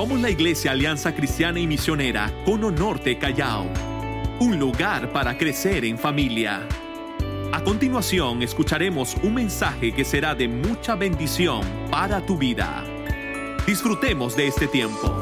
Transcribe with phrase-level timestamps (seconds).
[0.00, 3.66] Somos la Iglesia Alianza Cristiana y Misionera Cono Norte Callao,
[4.38, 6.66] un lugar para crecer en familia.
[7.52, 11.60] A continuación escucharemos un mensaje que será de mucha bendición
[11.90, 12.82] para tu vida.
[13.66, 15.14] Disfrutemos de este tiempo.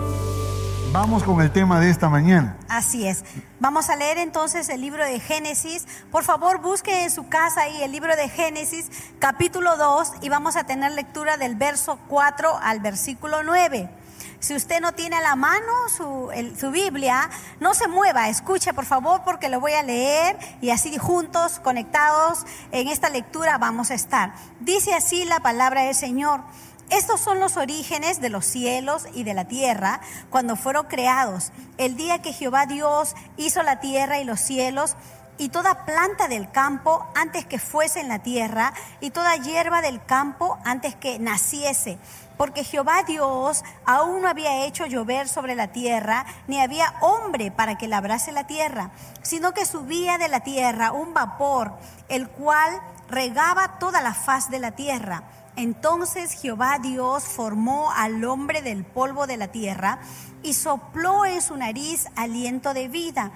[0.93, 2.57] Vamos con el tema de esta mañana.
[2.69, 3.25] Así es.
[3.59, 5.89] Vamos a leer entonces el libro de Génesis.
[6.13, 8.87] Por favor, busque en su casa ahí el libro de Génesis,
[9.19, 13.98] capítulo 2, y vamos a tener lectura del verso 4 al versículo 9.
[14.41, 18.85] Si usted no tiene a la mano su, su, Biblia, no se mueva, escuche por
[18.85, 23.95] favor porque lo voy a leer y así juntos, conectados en esta lectura vamos a
[23.95, 24.33] estar.
[24.61, 26.43] Dice así la palabra del Señor.
[26.91, 31.51] Estos son los orígenes de los cielos y de la tierra cuando fueron creados.
[31.77, 34.97] El día que Jehová Dios hizo la tierra y los cielos
[35.37, 40.03] y toda planta del campo antes que fuese en la tierra y toda hierba del
[40.05, 41.99] campo antes que naciese.
[42.39, 47.77] Porque Jehová Dios aún no había hecho llover sobre la tierra, ni había hombre para
[47.77, 51.75] que labrase la tierra, sino que subía de la tierra un vapor,
[52.09, 55.25] el cual regaba toda la faz de la tierra.
[55.57, 59.99] Entonces Jehová Dios formó al hombre del polvo de la tierra
[60.43, 63.33] y sopló en su nariz aliento de vida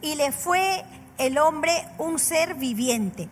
[0.00, 0.84] y le fue
[1.18, 3.28] el hombre un ser viviente.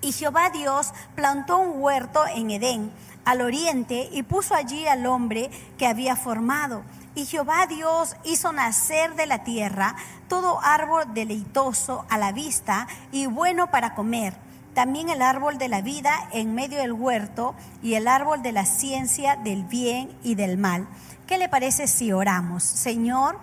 [0.00, 2.92] Y Jehová Dios plantó un huerto en Edén,
[3.28, 6.82] al oriente, y puso allí al hombre que había formado.
[7.14, 9.96] Y Jehová Dios hizo nacer de la tierra
[10.28, 14.34] todo árbol deleitoso a la vista y bueno para comer
[14.72, 18.64] también el árbol de la vida en medio del huerto y el árbol de la
[18.64, 20.88] ciencia del bien y del mal.
[21.26, 22.62] ¿Qué le parece si oramos?
[22.62, 23.38] Señor,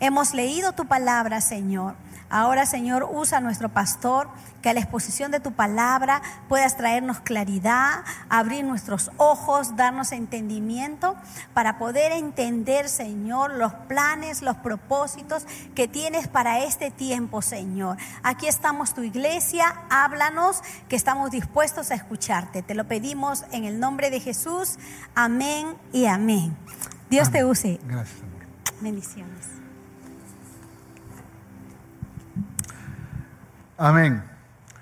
[0.00, 1.96] hemos leído tu palabra, Señor.
[2.30, 4.28] Ahora, Señor, usa a nuestro pastor,
[4.62, 11.16] que a la exposición de tu palabra puedas traernos claridad, abrir nuestros ojos, darnos entendimiento
[11.54, 17.96] para poder entender, Señor, los planes, los propósitos que tienes para este tiempo, Señor.
[18.22, 22.62] Aquí estamos tu iglesia, háblanos, que estamos dispuestos a escucharte.
[22.62, 24.78] Te lo pedimos en el nombre de Jesús.
[25.14, 26.56] Amén y amén.
[27.10, 27.80] Dios te use.
[27.84, 28.18] Gracias.
[28.80, 29.57] Bendiciones.
[33.80, 34.24] Amén.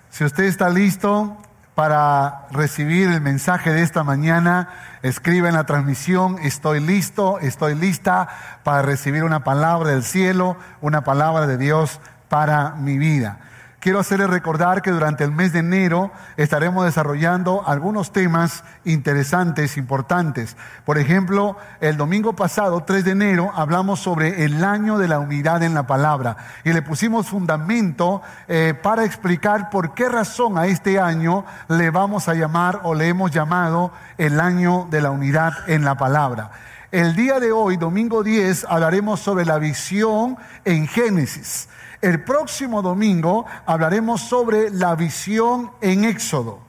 [0.09, 1.37] Si usted está listo
[1.75, 4.71] para recibir el mensaje de esta mañana,
[5.03, 8.27] escribe en la transmisión, estoy listo, estoy lista
[8.65, 13.39] para recibir una palabra del cielo, una palabra de Dios para mi vida
[13.87, 20.57] quiero hacerles recordar que durante el mes de enero estaremos desarrollando algunos temas interesantes, importantes.
[20.85, 25.63] Por ejemplo, el domingo pasado, 3 de enero, hablamos sobre el año de la unidad
[25.63, 30.99] en la palabra y le pusimos fundamento eh, para explicar por qué razón a este
[30.99, 35.85] año le vamos a llamar o le hemos llamado el año de la unidad en
[35.85, 36.51] la palabra.
[36.91, 41.69] El día de hoy, domingo 10, hablaremos sobre la visión en Génesis.
[42.07, 46.66] El próximo domingo hablaremos sobre la visión en Éxodo.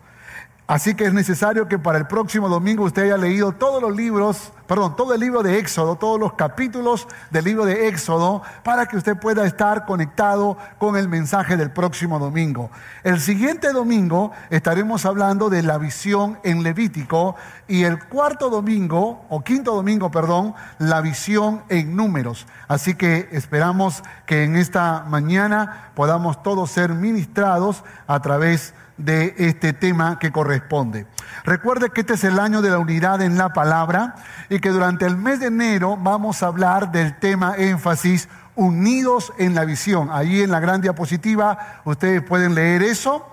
[0.68, 4.52] Así que es necesario que para el próximo domingo usted haya leído todos los libros,
[4.68, 8.98] perdón, todo el libro de Éxodo, todos los capítulos del libro de Éxodo, para que
[8.98, 12.70] usted pueda estar conectado con el mensaje del próximo domingo.
[13.06, 17.38] El siguiente domingo estaremos hablando de la visión en Levítico
[17.70, 22.46] y el cuarto domingo, o quinto domingo, perdón, la visión en números.
[22.68, 29.36] Así que esperamos que en esta mañana podamos todos ser ministrados a través de de
[29.38, 31.06] este tema que corresponde.
[31.44, 34.16] Recuerde que este es el año de la unidad en la palabra
[34.50, 39.56] y que durante el mes de enero vamos a hablar del tema énfasis unidos en
[39.56, 40.10] la visión.
[40.12, 43.26] Allí en la gran diapositiva ustedes pueden leer eso.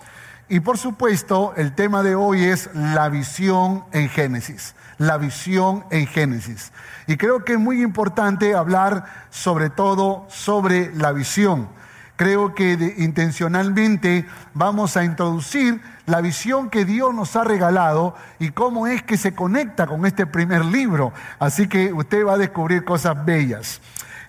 [0.49, 4.75] Y por supuesto, el tema de hoy es la visión en Génesis.
[4.99, 6.71] La visión en Génesis.
[7.07, 11.69] Y creo que es muy importante hablar sobre todo sobre la visión
[12.17, 18.87] creo que intencionalmente vamos a introducir la visión que Dios nos ha regalado y cómo
[18.87, 21.13] es que se conecta con este primer libro.
[21.39, 23.81] Así que usted va a descubrir cosas bellas.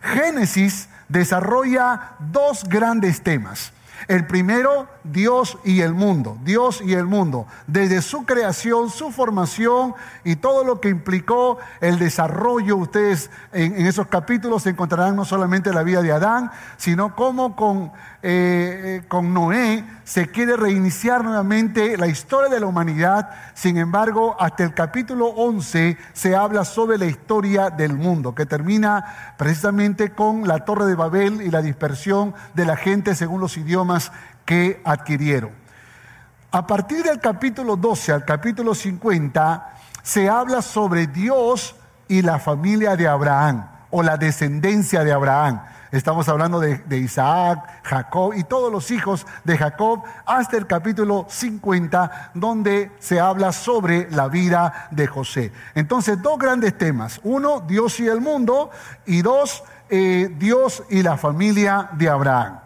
[0.01, 3.71] Génesis desarrolla dos grandes temas.
[4.07, 6.37] El primero, Dios y el mundo.
[6.43, 7.47] Dios y el mundo.
[7.67, 9.93] Desde su creación, su formación
[10.23, 12.77] y todo lo que implicó el desarrollo.
[12.77, 19.03] Ustedes en, esos capítulos encontrarán no solamente la vida de Adán, sino cómo con, eh,
[19.07, 23.29] con Noé se quiere reiniciar nuevamente la historia de la humanidad.
[23.55, 29.33] Sin embargo, hasta el capítulo 11 se habla sobre la historia del mundo, que termina
[29.37, 33.84] precisamente con la torre de Babel y la dispersión de la gente según los idiomas
[34.45, 35.51] que adquirieron.
[36.51, 41.75] A partir del capítulo 12 al capítulo 50 se habla sobre Dios
[42.07, 45.61] y la familia de Abraham o la descendencia de Abraham.
[45.91, 52.31] Estamos hablando de, Isaac, Jacob y todos los hijos de Jacob hasta el capítulo 50
[52.33, 55.51] donde se habla sobre la vida de José.
[55.73, 57.21] Entonces, dos grandes temas.
[57.23, 58.71] Uno, Dios y el mundo
[59.05, 62.64] y dos, eh, Dios y la familia de Abraham.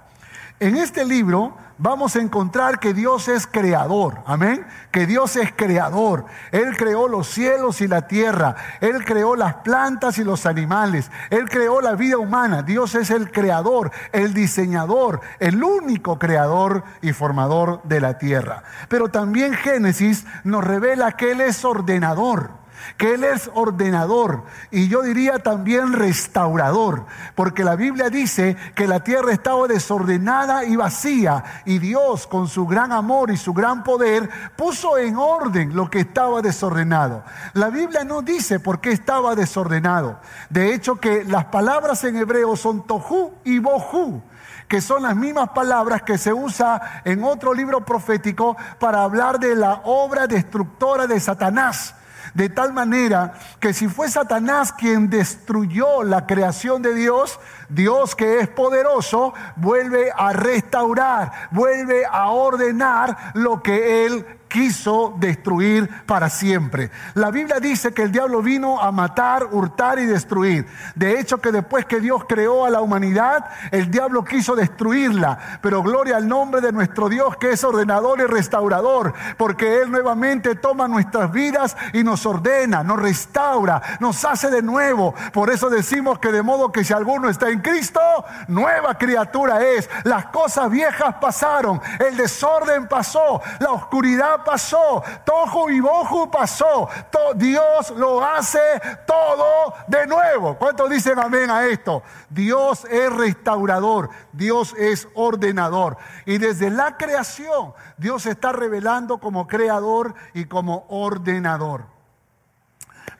[0.61, 6.25] En este libro vamos a encontrar que Dios es creador, amén, que Dios es creador.
[6.51, 11.47] Él creó los cielos y la tierra, Él creó las plantas y los animales, Él
[11.49, 12.61] creó la vida humana.
[12.61, 18.63] Dios es el creador, el diseñador, el único creador y formador de la tierra.
[18.89, 22.59] Pero también Génesis nos revela que Él es ordenador
[22.97, 27.05] que Él es ordenador y yo diría también restaurador,
[27.35, 32.65] porque la Biblia dice que la tierra estaba desordenada y vacía y Dios con su
[32.65, 37.23] gran amor y su gran poder puso en orden lo que estaba desordenado.
[37.53, 40.19] La Biblia no dice por qué estaba desordenado.
[40.49, 44.21] De hecho que las palabras en hebreo son tohu y bohu
[44.69, 49.55] que son las mismas palabras que se usa en otro libro profético para hablar de
[49.55, 51.95] la obra destructora de Satanás.
[52.39, 57.37] De tal manera que si fue Satanás quien destruyó la creación de Dios,
[57.67, 65.87] Dios que es poderoso vuelve a restaurar, vuelve a ordenar lo que Él quiso destruir
[66.05, 66.91] para siempre.
[67.13, 70.65] La Biblia dice que el diablo vino a matar, hurtar y destruir.
[70.95, 75.59] De hecho que después que Dios creó a la humanidad, el diablo quiso destruirla.
[75.61, 80.55] Pero gloria al nombre de nuestro Dios que es ordenador y restaurador, porque Él nuevamente
[80.55, 85.13] toma nuestras vidas y nos ordena, nos restaura, nos hace de nuevo.
[85.31, 88.01] Por eso decimos que de modo que si alguno está en Cristo,
[88.47, 89.89] nueva criatura es.
[90.03, 96.89] Las cosas viejas pasaron, el desorden pasó, la oscuridad pasó, Tojo y Boju pasó,
[97.35, 98.59] Dios lo hace
[99.05, 100.57] todo de nuevo.
[100.57, 102.03] ¿Cuántos dicen amén a esto?
[102.29, 105.97] Dios es restaurador, Dios es ordenador.
[106.25, 111.85] Y desde la creación, Dios se está revelando como creador y como ordenador.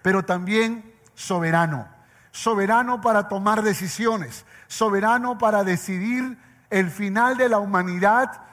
[0.02, 1.88] Pero también soberano,
[2.32, 6.38] soberano para tomar decisiones, soberano para decidir
[6.70, 8.49] el final de la humanidad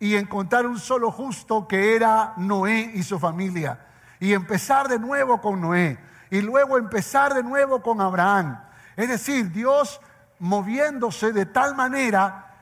[0.00, 3.86] y encontrar un solo justo que era Noé y su familia.
[4.20, 5.98] Y empezar de nuevo con Noé.
[6.30, 8.60] Y luego empezar de nuevo con Abraham.
[8.96, 10.00] Es decir, Dios
[10.38, 12.54] moviéndose de tal manera,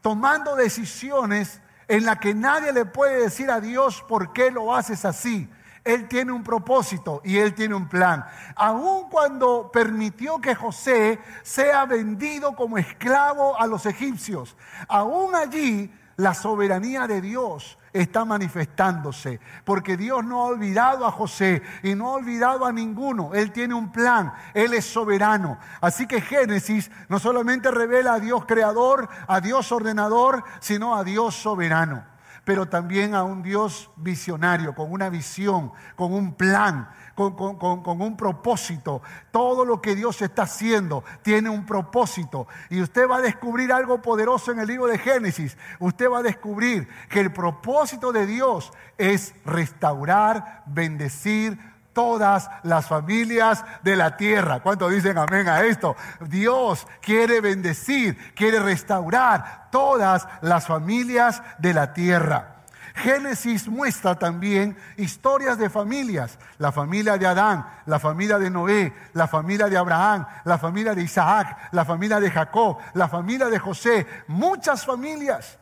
[0.00, 5.04] tomando decisiones en la que nadie le puede decir a Dios por qué lo haces
[5.04, 5.50] así.
[5.84, 8.24] Él tiene un propósito y Él tiene un plan.
[8.56, 14.56] Aun cuando permitió que José sea vendido como esclavo a los egipcios,
[14.86, 21.62] aún allí la soberanía de Dios está manifestándose, porque Dios no ha olvidado a José
[21.84, 23.34] y no ha olvidado a ninguno.
[23.34, 25.58] Él tiene un plan, Él es soberano.
[25.80, 31.36] Así que Génesis no solamente revela a Dios creador, a Dios ordenador, sino a Dios
[31.36, 32.04] soberano,
[32.44, 36.88] pero también a un Dios visionario, con una visión, con un plan,
[37.18, 39.02] con, un propósito.
[39.32, 42.46] Todo lo que Dios está haciendo tiene un propósito.
[42.70, 45.56] Y usted va a descubrir algo poderoso en el libro de Génesis.
[45.80, 51.58] Usted va a descubrir que el propósito de Dios es restaurar, bendecir,
[51.92, 54.60] todas las familias de la tierra.
[54.60, 55.96] ¿Cuántos dicen amén a esto?
[56.20, 62.57] Dios quiere bendecir, quiere restaurar todas las familias de la tierra.
[62.98, 69.28] Génesis muestra también historias de familias, la familia de Adán, la familia de Noé, la
[69.28, 74.06] familia de Abraham, la familia de Isaac, la familia de Jacob, la familia de José,
[74.26, 75.58] muchas familias,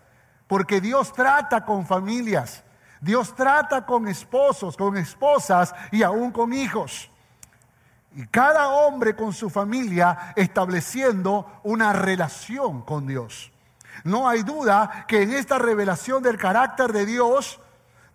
[0.46, 2.64] porque Dios trata con familias,
[3.00, 7.10] Dios trata con esposos, con esposas y aún con hijos.
[8.14, 13.52] Y cada hombre con su familia estableciendo una relación con Dios.
[14.06, 17.60] No hay duda que en esta revelación del carácter de Dios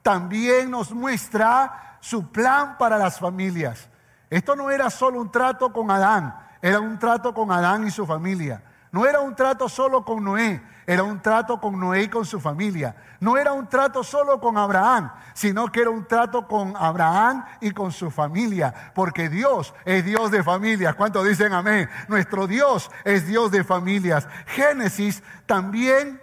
[0.02, 3.90] también nos muestra su plan para las familias.
[4.30, 8.06] Esto no era solo un trato con Adán, era un trato con Adán y su
[8.06, 8.64] familia.
[8.92, 12.40] No era un trato solo con Noé, era un trato con Noé y con su
[12.40, 12.96] familia.
[13.22, 17.72] No era un trato solo con Abraham, sino que era un trato con Abraham y
[17.72, 18.92] con su familia.
[18.94, 20.96] Porque Dios es Dios de familias.
[20.96, 21.90] ¿Cuántos dicen amén?
[22.10, 24.28] Nuestro Dios es Dios de familias.
[24.48, 26.20] Génesis también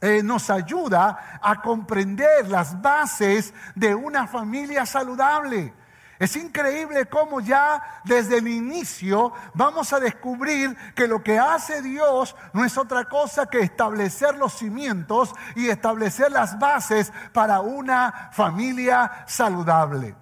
[0.00, 5.74] eh, nos ayuda a comprender las bases de una familia saludable.
[6.20, 12.36] Es increíble cómo ya desde el inicio vamos a descubrir que lo que hace Dios
[12.52, 19.24] no es otra cosa que establecer los cimientos y establecer las bases para una familia
[19.26, 20.14] saludable.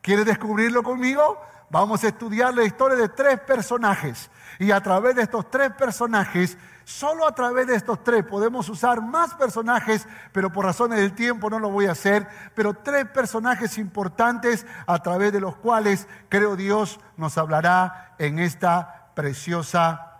[0.00, 1.40] ¿Quieres descubrirlo conmigo?
[1.74, 4.30] vamos a estudiar la historia de tres personajes.
[4.60, 9.00] Y a través de estos tres personajes, solo a través de estos tres podemos usar
[9.02, 12.28] más personajes, pero por razones del tiempo no lo voy a hacer.
[12.54, 19.10] Pero tres personajes importantes a través de los cuales creo Dios nos hablará en esta
[19.14, 20.18] preciosa,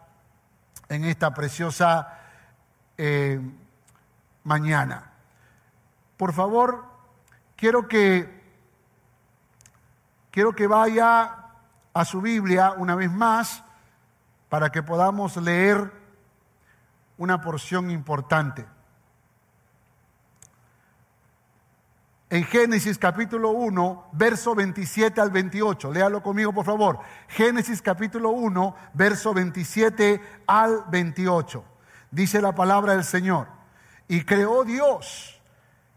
[0.89, 2.19] en esta preciosa
[2.97, 3.41] eh,
[4.43, 5.13] mañana.
[6.17, 6.85] Por favor,
[7.57, 8.43] quiero que
[10.31, 11.45] quiero que vaya
[11.93, 13.63] a su Biblia una vez más
[14.49, 16.04] para que podamos leer
[17.19, 18.67] una porción importante.
[22.31, 25.93] En Génesis capítulo 1, verso 27 al 28.
[25.93, 26.99] Léalo conmigo, por favor.
[27.29, 31.65] Génesis capítulo 1, verso 27 al 28.
[32.11, 33.47] Dice la palabra del Señor.
[34.09, 35.41] Y creó Dios,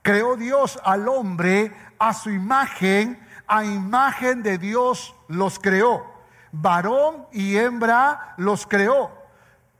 [0.01, 6.17] creó Dios al hombre a su imagen, a imagen de Dios los creó
[6.51, 9.11] varón y hembra los creó.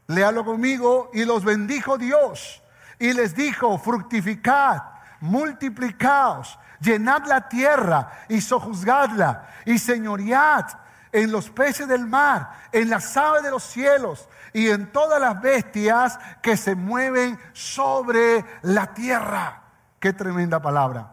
[0.07, 2.61] Léalo conmigo, y los bendijo Dios.
[2.99, 4.81] Y les dijo, fructificad,
[5.19, 10.65] multiplicaos, llenad la tierra y sojuzgadla, y señoread
[11.11, 15.41] en los peces del mar, en las aves de los cielos y en todas las
[15.41, 19.61] bestias que se mueven sobre la tierra.
[19.99, 21.09] Qué tremenda palabra,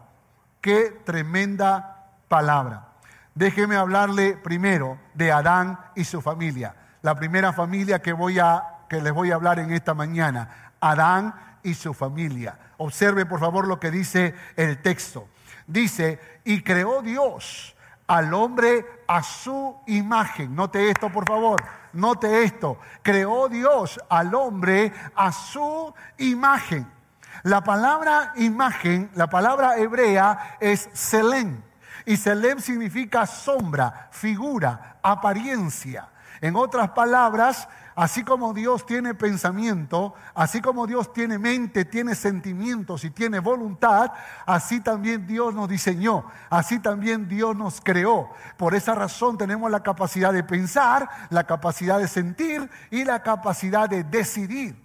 [0.61, 2.89] qué tremenda palabra.
[3.33, 6.75] Déjeme hablarle primero de Adán y su familia.
[7.01, 10.71] La primera familia que, voy a, que les voy a hablar en esta mañana.
[10.79, 12.57] Adán y su familia.
[12.77, 15.27] Observe por favor lo que dice el texto.
[15.67, 17.75] Dice, y creó Dios
[18.07, 20.55] al hombre a su imagen.
[20.55, 21.61] Note esto, por favor.
[21.93, 22.79] Note esto.
[23.01, 26.87] Creó Dios al hombre a su imagen.
[27.43, 31.63] La palabra imagen, la palabra hebrea es selén.
[32.05, 36.07] Y Selem significa sombra, figura, apariencia.
[36.39, 43.03] En otras palabras, así como Dios tiene pensamiento, así como Dios tiene mente, tiene sentimientos
[43.05, 44.11] y tiene voluntad,
[44.45, 48.29] así también Dios nos diseñó, así también Dios nos creó.
[48.57, 53.89] Por esa razón tenemos la capacidad de pensar, la capacidad de sentir y la capacidad
[53.89, 54.75] de decidir.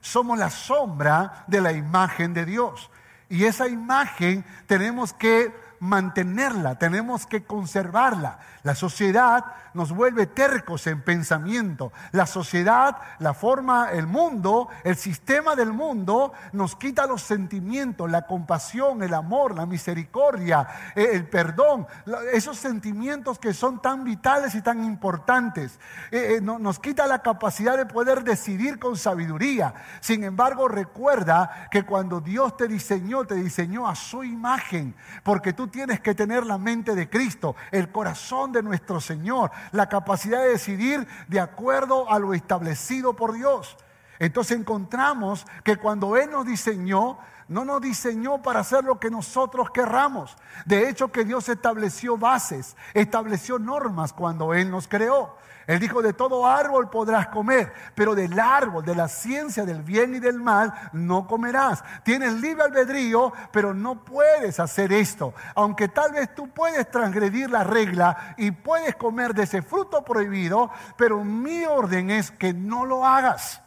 [0.00, 2.90] Somos la sombra de la imagen de Dios.
[3.28, 8.38] Y esa imagen tenemos que mantenerla, tenemos que conservarla.
[8.62, 11.92] La sociedad nos vuelve tercos en pensamiento.
[12.12, 18.22] La sociedad, la forma, el mundo, el sistema del mundo nos quita los sentimientos, la
[18.22, 21.86] compasión, el amor, la misericordia, eh, el perdón,
[22.32, 25.78] esos sentimientos que son tan vitales y tan importantes.
[26.10, 29.74] Eh, eh, nos quita la capacidad de poder decidir con sabiduría.
[30.00, 35.68] Sin embargo, recuerda que cuando Dios te diseñó, te diseñó a su imagen, porque tú
[35.68, 40.50] tienes que tener la mente de Cristo, el corazón de nuestro Señor, la capacidad de
[40.50, 43.76] decidir de acuerdo a lo establecido por Dios.
[44.18, 49.70] Entonces encontramos que cuando Él nos diseñó, no nos diseñó para hacer lo que nosotros
[49.70, 50.36] querramos.
[50.66, 55.36] De hecho, que Dios estableció bases, estableció normas cuando Él nos creó.
[55.70, 60.16] Él dijo, de todo árbol podrás comer, pero del árbol, de la ciencia del bien
[60.16, 61.84] y del mal, no comerás.
[62.02, 65.32] Tienes libre albedrío, pero no puedes hacer esto.
[65.54, 70.72] Aunque tal vez tú puedes transgredir la regla y puedes comer de ese fruto prohibido,
[70.96, 73.62] pero mi orden es que no lo hagas.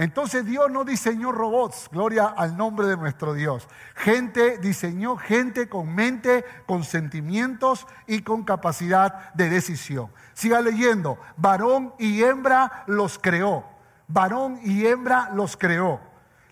[0.00, 3.68] Entonces Dios no diseñó robots, gloria al nombre de nuestro Dios.
[3.94, 10.10] Gente diseñó gente con mente, con sentimientos y con capacidad de decisión.
[10.32, 13.62] Siga leyendo, varón y hembra los creó.
[14.08, 16.00] Varón y hembra los creó.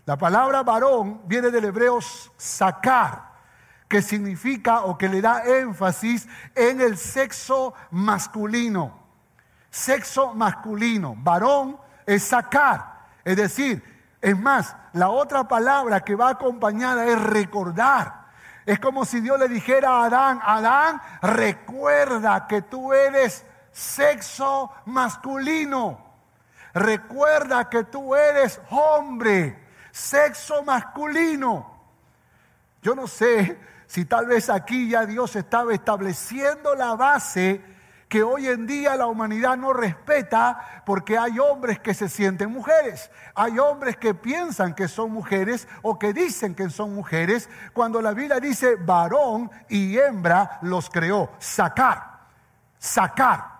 [0.04, 2.00] La palabra varón viene del hebreo
[2.36, 3.32] sacar,
[3.88, 8.92] que significa o que le da énfasis en el sexo masculino.
[9.70, 11.14] Sexo masculino.
[11.16, 12.97] Varón es sacar.
[13.28, 13.82] Es decir,
[14.22, 18.28] es más, la otra palabra que va acompañada es recordar.
[18.64, 26.02] Es como si Dios le dijera a Adán, Adán, recuerda que tú eres sexo masculino.
[26.72, 31.70] Recuerda que tú eres hombre, sexo masculino.
[32.80, 37.62] Yo no sé si tal vez aquí ya Dios estaba estableciendo la base
[38.08, 43.10] que hoy en día la humanidad no respeta porque hay hombres que se sienten mujeres,
[43.34, 48.12] hay hombres que piensan que son mujeres o que dicen que son mujeres, cuando la
[48.12, 52.20] Biblia dice varón y hembra los creó, sacar,
[52.78, 53.58] sacar.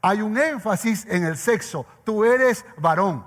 [0.00, 3.26] Hay un énfasis en el sexo, tú eres varón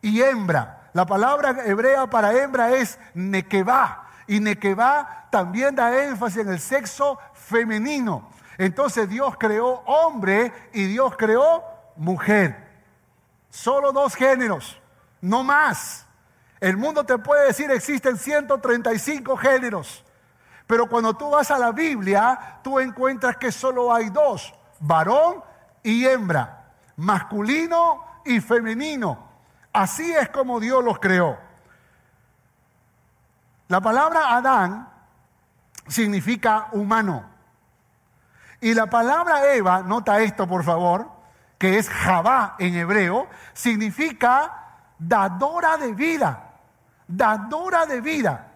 [0.00, 0.90] y hembra.
[0.92, 7.18] La palabra hebrea para hembra es nequeba y nequeba también da énfasis en el sexo
[7.32, 8.37] femenino.
[8.58, 11.64] Entonces Dios creó hombre y Dios creó
[11.96, 12.66] mujer.
[13.50, 14.80] Solo dos géneros,
[15.20, 16.06] no más.
[16.60, 20.04] El mundo te puede decir existen 135 géneros,
[20.66, 25.42] pero cuando tú vas a la Biblia, tú encuentras que solo hay dos, varón
[25.84, 29.28] y hembra, masculino y femenino.
[29.72, 31.38] Así es como Dios los creó.
[33.68, 34.88] La palabra Adán
[35.86, 37.37] significa humano.
[38.60, 41.10] Y la palabra Eva, nota esto por favor,
[41.58, 44.52] que es Jabá en hebreo, significa
[44.98, 46.48] dadora de vida
[47.08, 48.52] dadora de vida.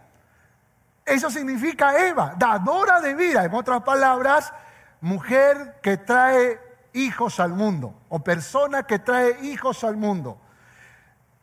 [1.04, 3.44] Eso significa Eva, dadora de vida.
[3.44, 4.52] En otras palabras,
[5.00, 6.60] mujer que trae
[6.92, 10.38] hijos al mundo o persona que trae hijos al mundo.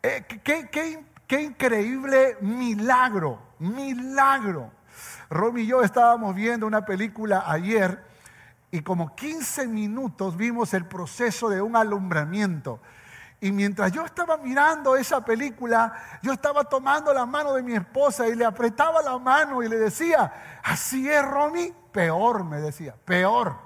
[0.02, 4.70] Eh, qué, increíble milagro, milagro.
[5.28, 8.02] Romy y yo estábamos viendo una película ayer
[8.70, 12.80] y como 15 minutos vimos el proceso de un alumbramiento.
[13.40, 18.28] Y mientras yo estaba mirando esa película, yo estaba tomando la mano de mi esposa
[18.28, 23.56] y le apretaba la mano y le decía, así es, Romy, peor, me decía, peor.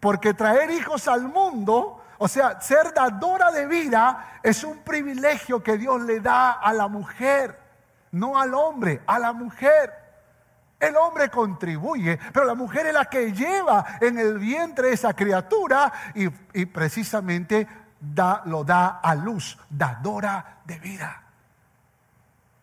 [0.00, 5.78] Porque traer hijos al mundo, o sea, ser dadora de vida, es un privilegio que
[5.78, 7.58] Dios le da a la mujer,
[8.10, 10.03] no al hombre, a la mujer.
[10.78, 15.92] El hombre contribuye, pero la mujer es la que lleva en el vientre esa criatura
[16.14, 17.66] y, precisamente
[18.00, 21.22] da, lo da a luz, dadora de vida.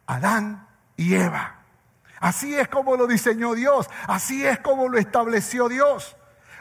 [0.07, 1.55] Adán y Eva.
[2.19, 6.15] Así es como lo diseñó Dios, así es como lo estableció Dios.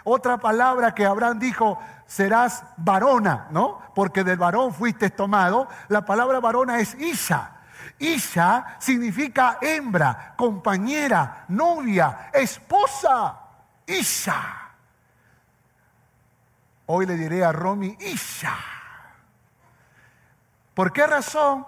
[0.05, 3.83] Otra palabra que Abraham dijo, serás varona, ¿no?
[3.95, 5.69] Porque del varón fuiste tomado.
[5.89, 7.60] La palabra varona es Isha.
[8.01, 13.39] Isha significa hembra, compañera, novia, esposa.
[13.87, 14.73] Isha.
[16.87, 18.57] Hoy le diré a Romy, Isha.
[20.75, 21.67] ¿Por qué razón?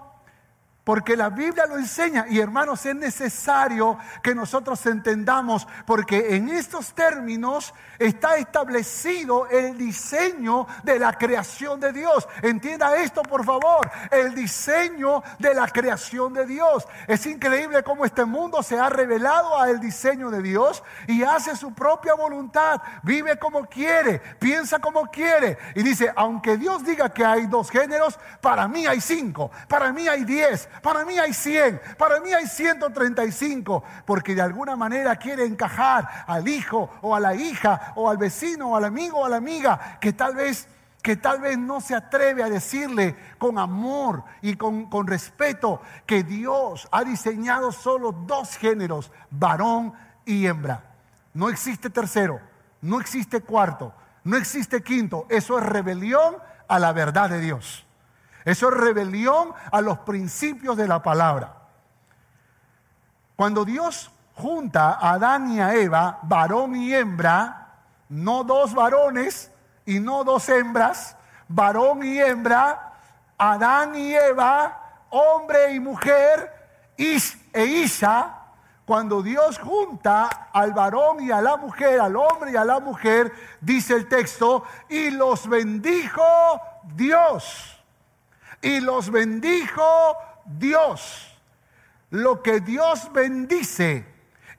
[0.83, 2.25] Porque la Biblia lo enseña.
[2.29, 10.67] Y hermanos es necesario que nosotros entendamos porque en estos términos está establecido el diseño
[10.83, 12.27] de la creación de Dios.
[12.41, 16.85] Entienda esto por favor, el diseño de la creación de Dios.
[17.07, 21.73] Es increíble cómo este mundo se ha revelado al diseño de Dios y hace su
[21.73, 25.57] propia voluntad, vive como quiere, piensa como quiere.
[25.75, 30.09] Y dice, aunque Dios diga que hay dos géneros, para mí hay cinco, para mí
[30.09, 35.45] hay diez para mí hay 100, para mí hay 135, porque de alguna manera quiere
[35.45, 39.29] encajar al hijo o a la hija o al vecino o al amigo o a
[39.29, 40.67] la amiga que tal vez
[41.01, 46.23] que tal vez no se atreve a decirle con amor y con, con, respeto que
[46.23, 49.93] Dios ha diseñado solo dos géneros, varón
[50.25, 50.95] y hembra.
[51.33, 52.39] No existe tercero,
[52.81, 55.25] no existe cuarto, no existe quinto.
[55.29, 56.37] Eso es rebelión
[56.69, 57.85] a la verdad de Dios.
[58.45, 61.53] Eso es rebelión a los principios de la palabra.
[63.35, 67.67] Cuando Dios junta a Adán y a Eva, varón y hembra,
[68.09, 69.51] no dos varones
[69.85, 71.15] y no dos hembras,
[71.47, 72.93] varón y hembra,
[73.37, 76.51] Adán y Eva, hombre y mujer,
[76.97, 78.39] e Isa,
[78.85, 83.31] cuando Dios junta al varón y a la mujer, al hombre y a la mujer,
[83.61, 86.23] dice el texto, y los bendijo
[86.95, 87.82] Dios
[88.63, 91.29] y los bendijo Dios.
[92.09, 94.05] Lo que Dios bendice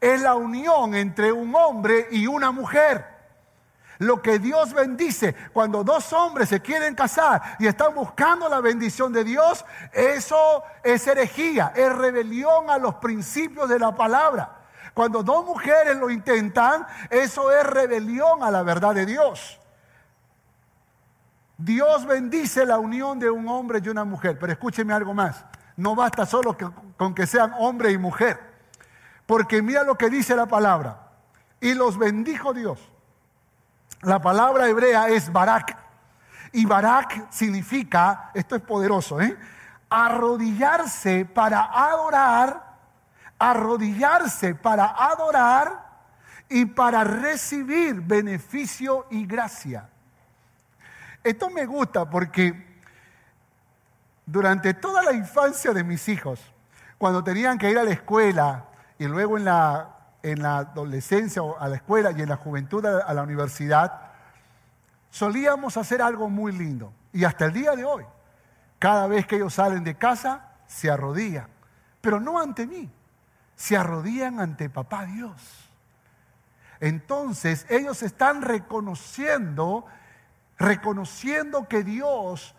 [0.01, 3.13] es la unión entre un hombre y una mujer.
[3.99, 9.13] Lo que Dios bendice, cuando dos hombres se quieren casar y están buscando la bendición
[9.13, 14.59] de Dios, eso es herejía, es rebelión a los principios de la palabra.
[14.93, 19.59] Cuando dos mujeres lo intentan, eso es rebelión a la verdad de Dios.
[21.57, 25.45] Dios bendice la unión de un hombre y una mujer, pero escúcheme algo más.
[25.77, 26.57] No basta solo
[26.97, 28.41] con que sean hombre y mujer,
[29.27, 31.01] porque mira lo que dice la palabra.
[31.61, 32.79] Y los bendijo Dios.
[34.03, 35.77] La palabra hebrea es barak.
[36.53, 39.37] Y barak significa, esto es poderoso, ¿eh?
[39.89, 42.77] arrodillarse para adorar,
[43.39, 45.85] arrodillarse para adorar
[46.49, 49.89] y para recibir beneficio y gracia.
[51.25, 52.81] Esto me gusta porque
[54.27, 56.41] durante toda la infancia de mis hijos,
[56.99, 58.67] cuando tenían que ir a la escuela
[58.99, 63.13] y luego en la, en la adolescencia a la escuela y en la juventud a
[63.13, 64.13] la universidad,
[65.11, 66.93] solíamos hacer algo muy lindo.
[67.13, 68.05] Y hasta el día de hoy,
[68.79, 71.49] cada vez que ellos salen de casa, se arrodillan.
[72.01, 72.91] Pero no ante mí,
[73.57, 75.71] se arrodillan ante papá Dios.
[76.81, 79.87] entonces ellos están reconociendo,
[80.59, 82.55] reconociendo que Dios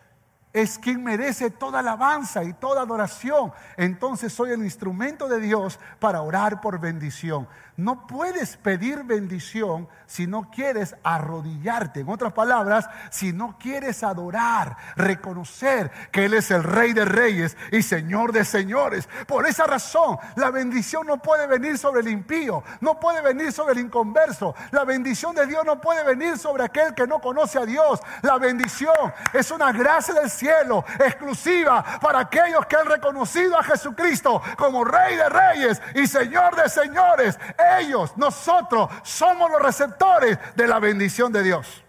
[0.55, 3.51] es quien merece toda alabanza y toda adoración.
[3.75, 7.45] Entonces soy el instrumento de Dios para orar por bendición.
[7.77, 11.99] No puedes pedir bendición si no quieres arrodillarte.
[11.99, 17.57] En otras palabras, si no quieres adorar, reconocer que Él es el Rey de Reyes
[17.73, 19.09] y Señor de Señores.
[19.27, 23.73] Por esa razón, la bendición no puede venir sobre el impío, no puede venir sobre
[23.73, 24.55] el inconverso.
[24.71, 27.99] La bendición de Dios no puede venir sobre aquel que no conoce a Dios.
[28.21, 28.95] La bendición
[29.33, 35.17] es una gracia del cielo exclusiva para aquellos que han reconocido a Jesucristo como Rey
[35.17, 37.38] de Reyes y Señor de Señores
[37.80, 41.84] ellos, nosotros somos los receptores de la bendición de Dios.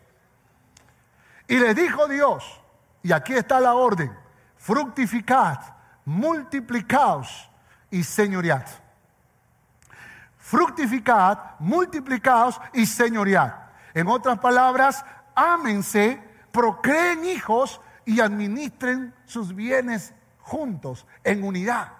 [1.48, 2.60] Y le dijo Dios,
[3.02, 4.16] y aquí está la orden,
[4.56, 5.58] fructificad,
[6.04, 7.50] multiplicaos
[7.90, 8.66] y señoread.
[10.38, 13.52] Fructificad, multiplicaos y señoread.
[13.94, 21.92] En otras palabras, ámense, procreen hijos y administren sus bienes juntos, en unidad.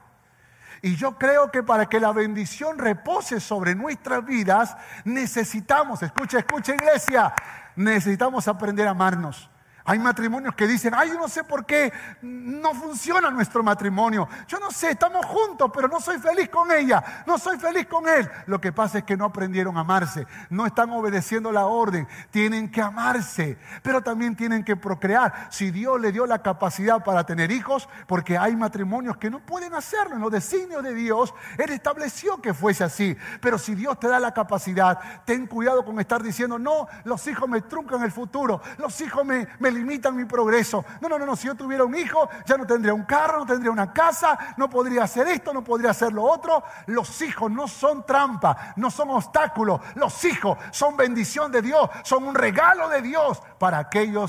[0.83, 6.75] Y yo creo que para que la bendición repose sobre nuestras vidas, necesitamos, escucha, escucha
[6.75, 7.35] iglesia,
[7.77, 9.51] necesitamos aprender a amarnos.
[9.87, 14.29] Hay matrimonios que dicen, ay, yo no sé por qué no funciona nuestro matrimonio.
[14.49, 18.09] Yo no sé, estamos juntos, pero no soy feliz con ella, no soy feliz con
[18.09, 18.29] él.
[18.47, 22.09] Lo que pasa es que no aprendieron a amarse, no están obedeciendo la orden.
[22.31, 25.49] Tienen que amarse, pero también tienen que procrear.
[25.51, 29.75] Si Dios le dio la capacidad para tener hijos, porque hay matrimonios que no pueden
[29.75, 30.17] hacerlo.
[30.17, 33.17] En los designios de Dios, Él estableció que fuese así.
[33.41, 37.49] Pero si Dios te da la capacidad, ten cuidado con estar diciendo, no, los hijos
[37.49, 39.47] me truncan el futuro, los hijos me,
[39.77, 40.85] limitan mi progreso.
[41.01, 43.47] No, no, no, no, si yo tuviera un hijo, ya no tendría un carro, no
[43.47, 46.65] tendría una casa, no podría hacer esto, no podría hacer lo otro.
[46.87, 49.81] Los hijos no son trampa, no son obstáculos.
[49.95, 54.27] Los hijos son bendición de Dios, son un regalo de Dios para aquellos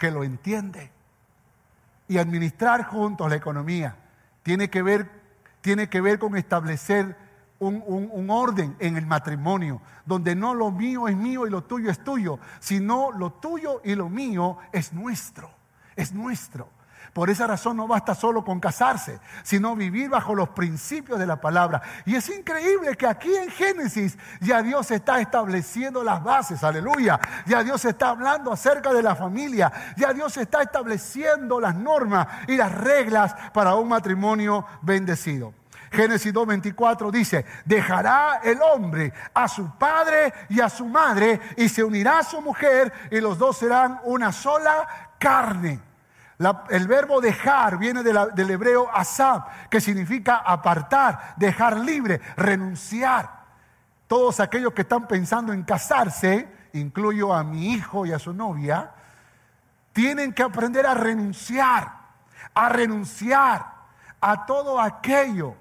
[0.00, 0.90] que lo entienden.
[2.08, 3.96] Y administrar juntos la economía
[4.42, 5.10] tiene que ver,
[5.60, 7.25] tiene que ver con establecer
[7.58, 12.02] un, orden en el matrimonio, donde no lo mío es mío y lo tuyo es
[12.02, 15.50] tuyo, sino lo tuyo y lo mío es nuestro,
[15.94, 16.68] es nuestro.
[17.12, 21.40] Por esa razón no basta solo con casarse, sino vivir bajo los principios de la
[21.40, 21.80] palabra.
[22.04, 27.18] Y es increíble que aquí en Génesis ya Dios está estableciendo las bases, aleluya.
[27.46, 32.56] Ya Dios está hablando acerca de la familia, ya Dios está estableciendo las normas y
[32.58, 35.54] las reglas para un matrimonio bendecido.
[35.96, 41.82] Génesis 2.24 dice, dejará el hombre a su padre y a su madre y se
[41.82, 45.80] unirá a su mujer y los dos serán una sola carne.
[46.68, 53.30] el verbo dejar viene del hebreo asab, que significa apartar, dejar libre, renunciar.
[54.06, 58.90] Todos aquellos que están pensando en casarse, incluyo a mi hijo y a su novia,
[59.94, 61.90] tienen que aprender a renunciar,
[62.52, 63.64] a renunciar
[64.20, 65.56] a todo aquello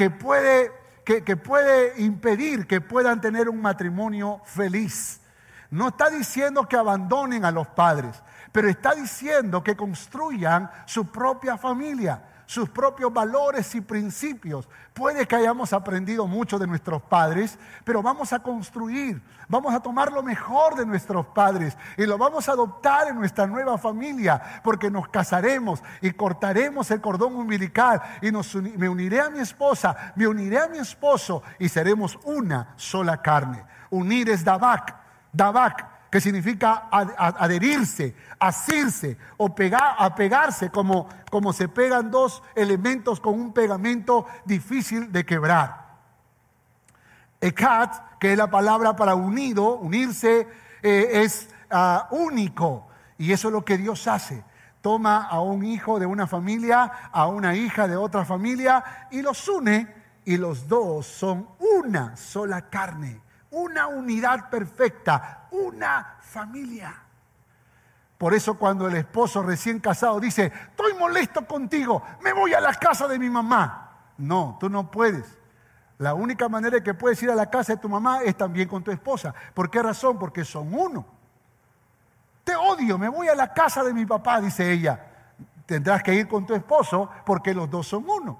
[0.00, 0.72] que puede,
[1.04, 5.20] que, puede impedir que puedan tener un matrimonio feliz.
[5.68, 11.58] No está diciendo que abandonen a los padres, pero está diciendo que construyan su propia
[11.58, 14.68] familia sus propios valores y principios.
[14.92, 20.10] Puede que hayamos aprendido mucho de nuestros padres, pero vamos a construir, vamos a tomar
[20.10, 24.90] lo mejor de nuestros padres y lo vamos a adoptar en nuestra nueva familia, porque
[24.90, 28.32] nos casaremos y cortaremos el cordón umbilical y
[28.76, 33.64] me uniré a mi esposa, me uniré a mi esposo y seremos una sola carne.
[33.90, 34.96] Unir es Dabak,
[35.32, 43.34] Dabak que significa adherirse, asirse o pegar, apegarse, como, como se pegan dos elementos con
[43.34, 45.88] un pegamento difícil de quebrar.
[47.40, 50.48] Ekat, que es la palabra para unido, unirse,
[50.82, 52.88] eh, es ah, único.
[53.16, 54.44] Y eso es lo que Dios hace.
[54.82, 59.46] Toma a un hijo de una familia, a una hija de otra familia y los
[59.48, 59.94] une
[60.24, 66.94] y los dos son una sola carne una unidad perfecta, una familia.
[68.18, 72.74] Por eso cuando el esposo recién casado dice, estoy molesto contigo, me voy a la
[72.74, 73.90] casa de mi mamá.
[74.18, 75.38] No, tú no puedes.
[75.96, 78.82] La única manera que puedes ir a la casa de tu mamá es también con
[78.84, 79.34] tu esposa.
[79.54, 80.18] ¿Por qué razón?
[80.18, 81.06] Porque son uno.
[82.44, 85.06] Te odio, me voy a la casa de mi papá, dice ella.
[85.66, 88.38] Tendrás que ir con tu esposo porque los dos son uno.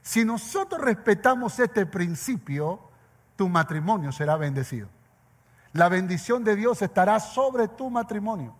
[0.00, 2.87] Si nosotros respetamos este principio,
[3.38, 4.88] tu matrimonio será bendecido.
[5.72, 8.52] La bendición de Dios estará sobre tu matrimonio.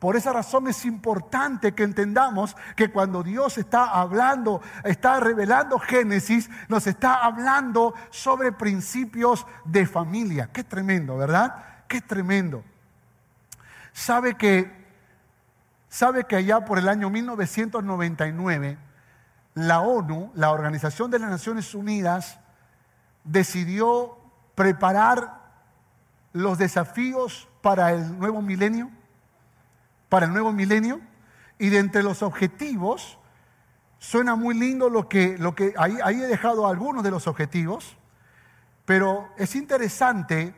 [0.00, 6.50] Por esa razón es importante que entendamos que cuando Dios está hablando, está revelando Génesis,
[6.68, 10.50] nos está hablando sobre principios de familia.
[10.52, 11.84] Qué tremendo, ¿verdad?
[11.86, 12.64] Qué tremendo.
[13.92, 14.72] Sabe que,
[15.88, 18.76] sabe que allá por el año 1999,
[19.54, 22.40] la ONU, la Organización de las Naciones Unidas,
[23.30, 24.18] decidió
[24.54, 25.40] preparar
[26.32, 28.90] los desafíos para el nuevo milenio
[30.10, 31.00] para el nuevo milenio.
[31.58, 33.18] Y de entre los objetivos,
[33.98, 37.96] suena muy lindo lo que, lo que ahí, ahí he dejado algunos de los objetivos,
[38.84, 40.54] pero es interesante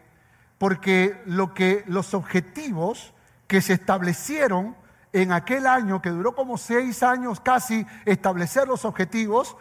[0.58, 3.12] porque lo que los objetivos
[3.46, 4.76] que se establecieron
[5.12, 9.56] en aquel año, que duró como seis años casi establecer los objetivos,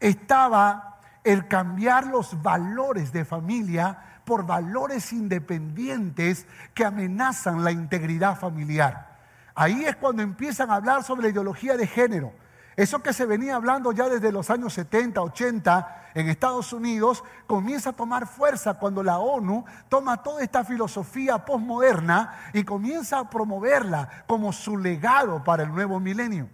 [0.00, 0.93] estaba
[1.24, 9.14] el cambiar los valores de familia por valores independientes que amenazan la integridad familiar.
[9.54, 12.32] Ahí es cuando empiezan a hablar sobre la ideología de género.
[12.76, 17.90] Eso que se venía hablando ya desde los años 70, 80 en Estados Unidos, comienza
[17.90, 24.24] a tomar fuerza cuando la ONU toma toda esta filosofía postmoderna y comienza a promoverla
[24.26, 26.48] como su legado para el nuevo milenio.